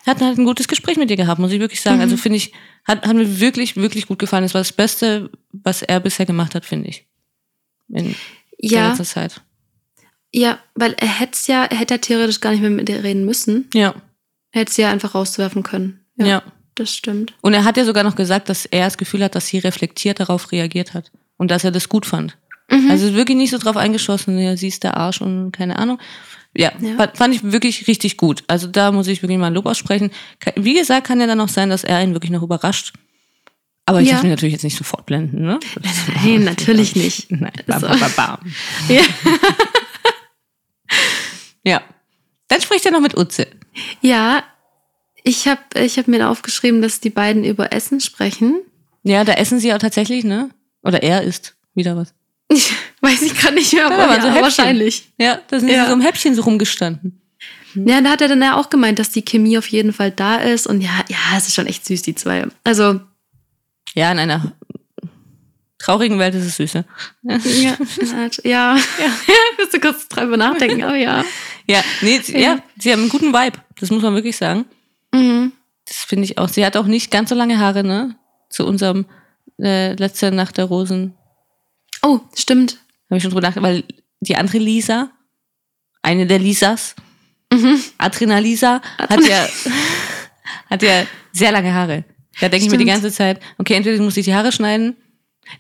[0.08, 2.02] hat halt ein gutes Gespräch mit ihr gehabt, muss ich wirklich sagen.
[2.02, 2.52] Also finde ich,
[2.84, 4.44] hat, hat mir wirklich, wirklich gut gefallen.
[4.44, 7.06] Das war das Beste, was er bisher gemacht hat, finde ich.
[7.90, 8.16] In der
[8.58, 9.42] ja, letzten Zeit.
[10.34, 13.24] ja, weil er hätte ja, er hätte ja theoretisch gar nicht mehr mit ihr reden
[13.24, 13.70] müssen.
[13.76, 13.94] Ja,
[14.52, 16.00] Er hätte sie ja einfach rauswerfen können.
[16.18, 16.42] ja.
[16.76, 17.36] Das stimmt.
[17.42, 20.20] Und er hat ja sogar noch gesagt, dass er das Gefühl hat, dass sie reflektiert
[20.20, 21.12] darauf reagiert hat.
[21.38, 22.36] Und dass er das gut fand.
[22.70, 22.90] Mhm.
[22.92, 26.00] Also wirklich nicht so drauf eingeschossen, ja, sie ist der Arsch und keine Ahnung.
[26.56, 27.10] Ja, Ja.
[27.16, 28.44] fand- ich wirklich richtig gut.
[28.48, 30.12] Also da muss ich wirklich mal ein Lob aussprechen.
[30.56, 32.94] Wie gesagt, kann ja dann auch sein, dass er ihn wirklich noch überrascht.
[33.86, 34.14] Aber ich Ja.
[34.14, 35.60] darf mich natürlich jetzt nicht sofort blenden, ne?
[36.24, 37.30] Nein, natürlich nicht.
[37.32, 38.40] Nein, bam, bam, bam, bam.
[38.88, 39.02] Ja.
[41.64, 41.82] Ja.
[42.50, 43.48] Dann spricht er noch mit Utze.
[44.02, 44.44] Ja,
[45.24, 48.62] ich habe ich hab mir da aufgeschrieben, dass die beiden über Essen sprechen.
[49.04, 50.50] Ja, da essen sie auch tatsächlich, ne?
[50.84, 52.14] Oder er isst wieder was.
[52.54, 55.12] Ich weiß ich gerade nicht mehr, aber waren so ja, wahrscheinlich.
[55.18, 55.84] Ja, da sind Ja.
[55.84, 57.20] sie so im Häppchen so rumgestanden.
[57.76, 60.36] Ja, da hat er dann ja auch gemeint, dass die Chemie auf jeden Fall da
[60.36, 60.68] ist.
[60.68, 62.46] Und ja, ja, es ist schon echt süß, die zwei.
[62.64, 63.02] Also,
[63.96, 64.54] Ja, in einer
[65.80, 66.86] traurigen Welt ist es süß, ne?
[67.24, 68.78] ja, ja, ja.
[69.58, 71.26] Müsste kurz drüber nachdenken, aber ja.
[71.68, 73.58] Ja, nee, sie, ja, sie haben einen guten Vibe.
[73.80, 74.66] Das muss man wirklich sagen.
[75.14, 75.52] Mhm.
[75.86, 76.48] Das finde ich auch.
[76.50, 78.16] Sie hat auch nicht ganz so lange Haare, ne?
[78.50, 79.06] Zu unserem
[79.62, 81.16] äh, letzte Nacht der Rosen
[82.04, 82.78] Oh, stimmt.
[83.10, 83.84] Habe ich schon drüber nachgedacht, weil
[84.20, 85.10] die andere Lisa,
[86.02, 86.96] eine der Lisas,
[87.52, 87.80] Mhm.
[88.00, 89.48] Adrenalisa, hat ja,
[90.72, 92.04] hat ja sehr lange Haare.
[92.42, 94.96] Da denke ich mir die ganze Zeit, okay, entweder muss ich die Haare schneiden,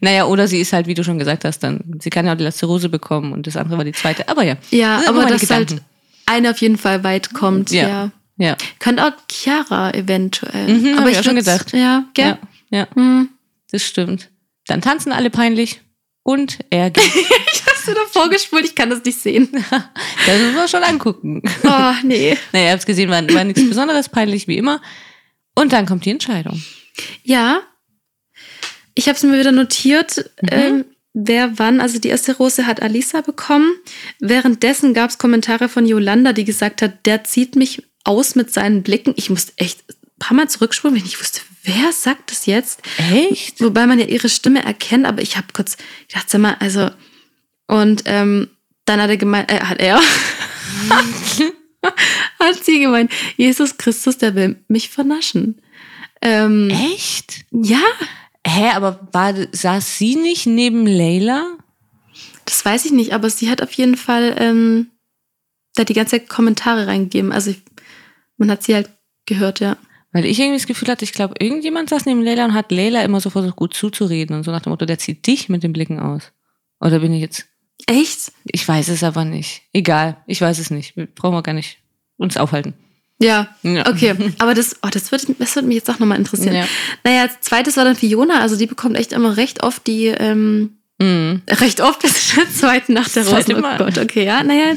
[0.01, 2.37] naja, oder sie ist halt, wie du schon gesagt hast, dann, sie kann ja auch
[2.37, 4.27] die Lasterose bekommen und das andere war die zweite.
[4.27, 4.55] Aber ja.
[4.71, 5.81] Ja, Das aber dass halt
[6.25, 7.69] eine auf jeden Fall weit kommt.
[7.69, 7.87] Ja.
[7.87, 8.11] Ja.
[8.37, 8.57] Ja.
[8.79, 10.67] Könnte auch Chiara eventuell.
[10.79, 11.73] Mhm, hab aber ich auch schon gedacht.
[11.73, 12.39] Ja, gell?
[12.71, 13.29] Ja, ja, Hm.
[13.71, 14.31] das stimmt.
[14.65, 15.81] Dann tanzen alle peinlich
[16.23, 17.03] und er geht.
[17.03, 18.65] Hast du da vorgespult?
[18.65, 19.49] Ich kann das nicht sehen.
[19.69, 21.41] das müssen wir schon angucken.
[21.63, 22.37] Oh, nee.
[22.53, 24.81] Naja, ihr habt gesehen, war, war nichts Besonderes, peinlich wie immer.
[25.55, 26.63] Und dann kommt die Entscheidung.
[27.23, 27.61] Ja.
[28.95, 31.81] Ich habe es mir wieder notiert, ähm, wer wann.
[31.81, 33.73] Also die erste Rose hat Alisa bekommen.
[34.19, 38.83] Währenddessen gab es Kommentare von Yolanda, die gesagt hat, der zieht mich aus mit seinen
[38.83, 39.13] Blicken.
[39.17, 42.81] Ich musste echt ein paar Mal zurückspulen, wenn ich nicht wusste, wer sagt das jetzt.
[42.97, 43.61] Echt?
[43.61, 46.89] Wobei man ja ihre Stimme erkennt, aber ich habe kurz gedacht, sag mal, also.
[47.67, 48.49] Und ähm,
[48.85, 49.99] dann hat er gemeint, äh, hat er,
[52.39, 55.61] hat sie gemeint, Jesus Christus, der will mich vernaschen.
[56.21, 57.45] Ähm, Echt?
[57.51, 57.81] ja,
[58.45, 61.57] Hä, aber war, saß sie nicht neben Leila?
[62.45, 64.91] das weiß ich nicht, aber sie hat auf jeden Fall ähm,
[65.75, 67.31] da die ganze Zeit Kommentare reingegeben.
[67.31, 67.61] Also ich,
[68.37, 68.89] man hat sie halt
[69.25, 69.77] gehört, ja.
[70.13, 73.01] Weil ich irgendwie das Gefühl hatte, ich glaube, irgendjemand saß neben Leila und hat Leila
[73.01, 75.73] immer so versucht, gut zuzureden und so nach dem Motto, der zieht dich mit den
[75.73, 76.31] Blicken aus.
[76.79, 77.47] Oder bin ich jetzt.
[77.87, 78.31] Echt?
[78.45, 79.63] Ich weiß es aber nicht.
[79.73, 80.95] Egal, ich weiß es nicht.
[80.95, 81.79] Wir brauchen wir gar nicht
[82.17, 82.75] uns aufhalten.
[83.19, 83.87] Ja, Ja.
[83.89, 84.15] okay.
[84.39, 86.55] Aber das, oh, das, wird, das wird mich jetzt auch nochmal interessieren.
[86.55, 86.67] Ja.
[87.03, 90.77] Naja, als zweites war dann Fiona, also die bekommt echt immer recht oft die, ähm,
[90.99, 91.41] Mhm.
[91.49, 93.65] recht oft bis zur zweiten Nacht der Das zweite Rosen.
[93.65, 93.77] Oh Mal.
[93.77, 94.73] Gott, okay, ja, naja,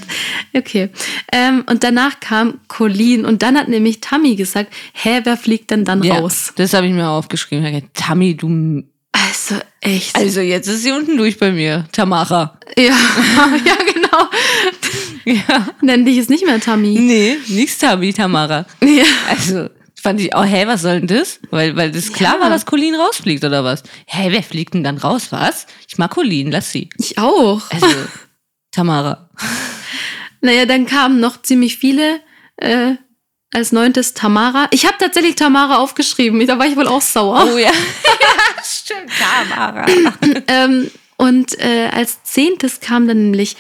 [0.55, 0.89] okay.
[1.31, 5.85] Ähm, und danach kam Colleen und dann hat nämlich Tammy gesagt, hä, wer fliegt denn
[5.85, 6.53] dann Ja, raus?
[6.57, 7.64] das habe ich mir aufgeschrieben.
[7.67, 8.83] Ich gedacht, Tammy, du.
[9.12, 10.17] Also echt.
[10.17, 11.87] Also jetzt ist sie unten durch bei mir.
[11.93, 12.59] Tamara.
[12.77, 12.85] ja,
[13.64, 14.29] ja, genau.
[15.29, 15.67] Ja.
[15.83, 16.97] Nenn dich jetzt nicht mehr Tammy.
[17.01, 18.64] Nee, nichts Tammy, Tamara.
[18.81, 19.03] Ja.
[19.29, 19.69] Also,
[20.01, 21.41] fand ich, oh, hä, was soll denn das?
[21.51, 22.41] Weil, weil das klar Ja.
[22.43, 23.83] war, dass Colleen rausfliegt, oder was?
[24.07, 25.29] Hä, wer fliegt denn dann raus?
[25.31, 25.67] Was?
[25.89, 26.89] Ich mag Colleen, lass sie.
[26.99, 27.63] Ich auch.
[27.71, 27.87] Also,
[28.71, 29.29] Tamara.
[30.41, 32.21] Naja, dann kamen noch ziemlich viele.
[32.57, 32.95] Äh,
[33.53, 34.67] als neuntes Tamara.
[34.71, 36.47] Ich habe tatsächlich Tamara aufgeschrieben.
[36.47, 37.49] Da war ich wohl auch sauer.
[37.51, 37.71] Oh ja.
[38.65, 39.87] Stimmt, Tamara.
[40.49, 43.57] Ähm, und äh, als zehntes kam dann nämlich,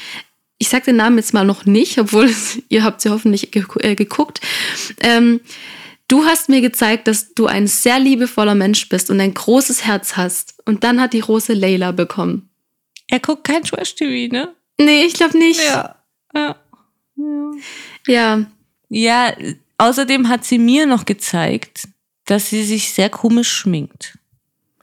[0.58, 2.30] ich sag den Namen jetzt mal noch nicht, obwohl
[2.68, 4.40] ihr habt sie hoffentlich ge äh, geguckt.
[5.00, 5.40] Ähm,
[6.08, 10.16] du hast mir gezeigt, dass du ein sehr liebevoller Mensch bist und ein großes Herz
[10.16, 10.54] hast.
[10.66, 12.48] Und dann hat die Rose Layla bekommen.
[13.08, 14.54] Er guckt kein Trash-TV, ne?
[14.80, 15.60] Nee, ich glaube nicht.
[15.62, 15.96] Ja.
[16.34, 16.56] ja.
[18.06, 18.46] Ja.
[18.88, 19.32] Ja,
[19.78, 21.88] außerdem hat sie mir noch gezeigt,
[22.24, 24.18] dass sie sich sehr komisch schminkt.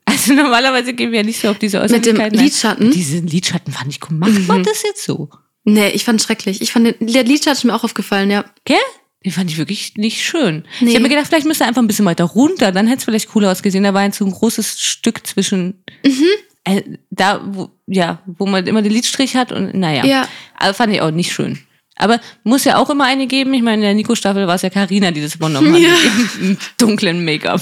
[0.06, 2.40] Also normalerweise gehen wir ja nicht so auf diese Mit dem Äußerlichkeiten.
[2.40, 2.92] Lidschatten.
[2.92, 4.18] Diesen Lidschatten fand ich cool.
[4.18, 4.64] Macht man Mhm.
[4.64, 5.30] das jetzt so?
[5.64, 6.62] Nee, ich fand schrecklich.
[6.62, 8.44] Ich fand den, der Lidschatten ist mir auch aufgefallen, ja.
[8.66, 8.78] Gell?
[9.26, 10.66] Den fand ich wirklich nicht schön.
[10.82, 10.90] Nee.
[10.90, 13.04] Ich habe mir gedacht, vielleicht müsste er einfach ein bisschen weiter runter, dann hätte es
[13.06, 13.84] vielleicht cooler ausgesehen.
[13.84, 16.26] Da war jetzt so ein großes Stück zwischen Mhm.
[16.66, 20.06] äh, da, wo, ja, wo man immer den Lidstrich hat und naja.
[20.06, 20.28] Ja.
[20.58, 21.60] Also fand ich auch nicht schön.
[21.96, 23.54] Aber muss ja auch immer eine geben.
[23.54, 25.80] Ich meine, in der Nico-Staffel war es ja Karina, die das übernommen hat.
[25.82, 25.96] Ja.
[26.42, 27.62] Im, Im dunklen Make-up.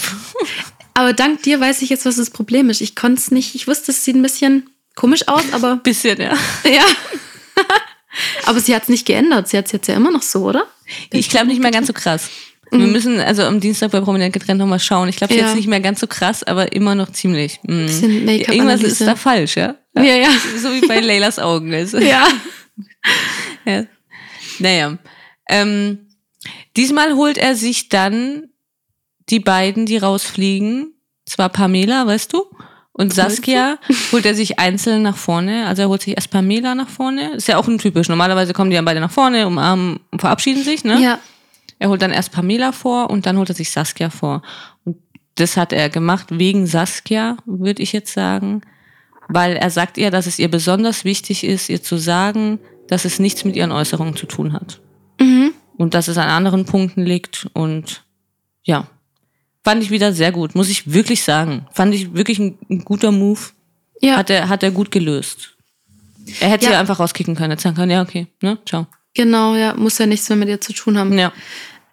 [0.94, 2.82] Aber dank dir weiß ich jetzt, was das Problem ist.
[2.82, 3.56] Ich konnte es nicht.
[3.56, 6.34] Ich wusste, es sieht ein bisschen komisch aus, aber Bisschen, ja.
[6.66, 6.84] ja.
[8.46, 9.48] aber sie hat es nicht geändert.
[9.48, 10.66] Sie hat es jetzt ja immer noch so, oder?
[11.12, 12.30] Ich glaube nicht mehr ganz so krass.
[12.74, 15.10] Wir müssen also am Dienstag bei Prominent getrennt nochmal schauen.
[15.10, 15.40] Ich glaube, Mhm.
[15.42, 15.46] Ja.
[15.48, 17.60] jetzt nicht mehr ganz so krass, aber immer noch ziemlich.
[17.64, 18.52] Make-up-Analyse.
[18.54, 19.76] Irgendwas ist da falsch, ja?
[19.98, 20.30] Ja, ja.
[20.58, 21.74] So wie bei Leylas Augen.
[21.74, 21.98] Also.
[22.00, 22.28] Ja.
[23.66, 23.84] Ja.
[24.60, 24.98] Naja.
[25.50, 26.08] Ähm,
[26.78, 28.48] diesmal holt er sich dann
[29.30, 30.94] die beiden, die rausfliegen.
[31.26, 32.46] Zwar Pamela, weißt du?
[32.94, 33.78] Und Saskia
[34.12, 35.66] holt er sich einzeln nach vorne.
[35.66, 37.34] Also er holt sich erst Pamela nach vorne.
[37.36, 38.10] Ist ja auch untypisch.
[38.10, 41.02] Normalerweise kommen die dann beide nach vorne, umarmen und verabschieden sich, ne?
[41.02, 41.20] Ja.
[41.80, 44.42] Er holt dann erst Pamela vor und dann holt er sich Saskia vor.
[44.84, 44.98] Und
[45.36, 48.62] das hat er gemacht wegen Saskia, würde ich jetzt sagen.
[49.30, 53.20] Weil er sagt ihr, dass es ihr besonders wichtig ist, ihr zu sagen, dass es
[53.20, 54.82] nichts mit ihren Äußerungen zu tun hat.
[55.20, 55.54] Mhm.
[55.78, 57.48] Und dass es an anderen Punkten liegt.
[57.54, 58.04] Und
[58.64, 58.88] ja,
[59.64, 61.68] fand ich wieder sehr gut, muss ich wirklich sagen.
[61.72, 63.40] Fand ich wirklich ein, ein guter Move.
[64.02, 64.18] Ja.
[64.18, 65.56] Hat er, hat er gut gelöst.
[66.40, 66.72] Er hätte Ja.
[66.72, 68.88] sie einfach rauskicken können, hätte sagen können, ja, okay, ne, ciao.
[69.14, 69.74] Genau, ja.
[69.76, 71.18] Muss ja nichts mehr mit ihr zu tun haben.
[71.18, 71.32] Ja.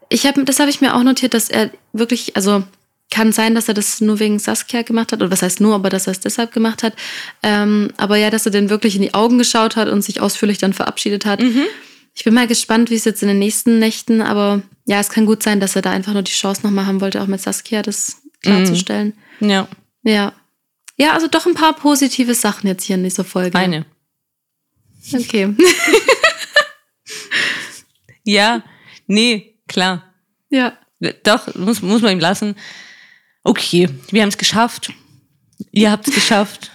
[0.08, 2.62] Ich habe, das habe ich mir auch notiert, dass er wirklich, also
[3.10, 5.88] kann sein, dass er das nur wegen Saskia gemacht hat, oder was heißt nur, aber
[5.90, 6.94] dass er es deshalb gemacht hat.
[7.42, 10.58] Ähm, aber ja, dass er den wirklich in die Augen geschaut hat und sich ausführlich
[10.58, 11.40] dann verabschiedet hat.
[12.18, 15.24] Ich bin mal gespannt, wie es jetzt in den nächsten Nächten, aber ja, es kann
[15.24, 17.80] gut sein, dass er da einfach nur die Chance nochmal haben wollte, auch mit Saskia
[17.80, 19.16] das klarzustellen.
[19.38, 19.68] Ja.
[20.02, 20.32] Ja.
[20.96, 23.56] Ja, also doch ein paar positive Sachen jetzt hier in dieser Folge.
[23.56, 23.86] Eine.
[25.14, 25.54] Okay.
[28.24, 28.62] Ja,
[29.06, 30.12] nee, klar.
[30.50, 30.76] ja.
[31.22, 32.56] Doch, muss, muss man ihm lassen.
[33.42, 34.92] Okay, wir haben es geschafft.
[35.70, 36.72] Ihr habt es geschafft.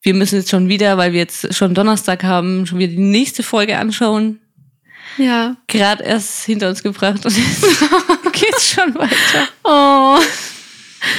[0.00, 3.42] Wir müssen jetzt schon wieder, weil wir jetzt schon Donnerstag haben, schon wieder die nächste
[3.42, 4.40] Folge anschauen.
[5.18, 5.56] Ja.
[5.66, 7.62] Gerade erst hinter uns gebracht und jetzt
[8.32, 9.48] geht's schon weiter.
[9.64, 10.18] Oh.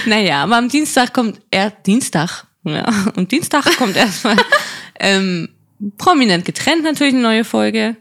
[0.06, 2.46] Naja, aber am Dienstag kommt er Dienstag.
[2.64, 2.86] Ja,
[3.16, 4.36] am Dienstag kommt erstmal
[5.00, 5.50] ähm,
[5.98, 7.96] prominent getrennt natürlich eine neue Folge.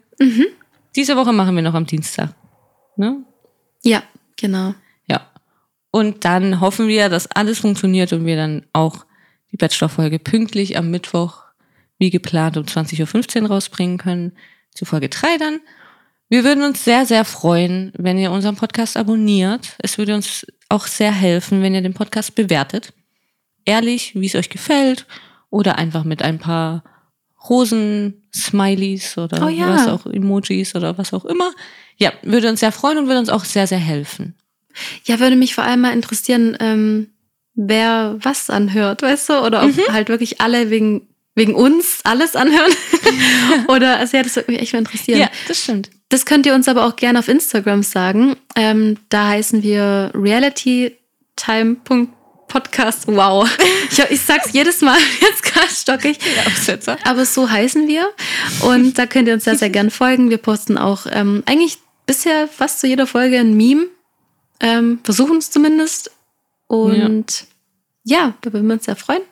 [0.96, 2.34] Diese Woche machen wir noch am Dienstag.
[2.96, 3.22] Ne?
[3.82, 4.02] Ja,
[4.36, 4.74] genau.
[5.06, 5.30] Ja.
[5.90, 9.04] Und dann hoffen wir, dass alles funktioniert und wir dann auch
[9.52, 11.44] die Bachelor-Folge pünktlich am Mittwoch,
[11.98, 14.32] wie geplant, um 20.15 Uhr rausbringen können.
[14.74, 15.60] Zu Folge 3 dann.
[16.28, 19.76] Wir würden uns sehr, sehr freuen, wenn ihr unseren Podcast abonniert.
[19.78, 22.92] Es würde uns auch sehr helfen, wenn ihr den Podcast bewertet.
[23.64, 25.06] Ehrlich, wie es euch gefällt.
[25.50, 26.82] Oder einfach mit ein paar
[27.48, 29.68] Rosen-Smileys oder Oh ja.
[29.68, 31.52] was auch, Emojis oder was auch immer.
[31.96, 34.34] Ja, würde uns sehr freuen und würde uns auch sehr, sehr helfen.
[35.04, 37.08] Ja, würde mich vor allem mal interessieren, ähm,
[37.54, 39.34] wer was anhört, weißt du?
[39.44, 39.92] Oder ob Mhm.
[39.92, 42.72] halt wirklich alle wegen, wegen uns alles anhören.
[43.68, 45.20] Oder, also ja, das würde mich echt mal interessieren.
[45.20, 45.90] Ja, das stimmt.
[46.08, 48.36] Das könnt ihr uns aber auch gerne auf Instagram sagen.
[48.54, 53.08] Ähm, da heißen wir realitytime.podcast.
[53.08, 53.48] Wow.
[53.88, 56.18] Ich, ich sag's jedes Mal, jetzt gerade stockig.
[56.46, 56.98] Aufsetzer.
[57.04, 58.08] Aber so heißen wir.
[58.60, 60.28] Und da könnt ihr uns sehr, sehr gern folgen.
[60.28, 63.86] Wir posten auch ähm, eigentlich bisher fast zu jeder Folge ein Meme.
[64.58, 66.10] Ähm, Versuchen es zumindest.
[66.66, 67.46] Und
[68.02, 68.34] ja.
[68.40, 69.22] da würden wir uns sehr freuen.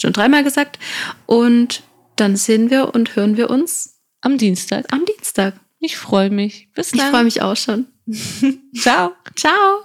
[0.00, 0.78] Schon dreimal gesagt.
[1.26, 1.82] Und
[2.16, 4.84] dann sehen wir und hören wir uns Am Dienstag.
[4.92, 5.54] am Dienstag.
[5.84, 6.68] Ich freue mich.
[6.74, 7.10] Bis Ich dann.
[7.10, 7.86] freue mich auch schon.
[8.74, 9.12] Ciao.
[9.36, 9.82] Ciao.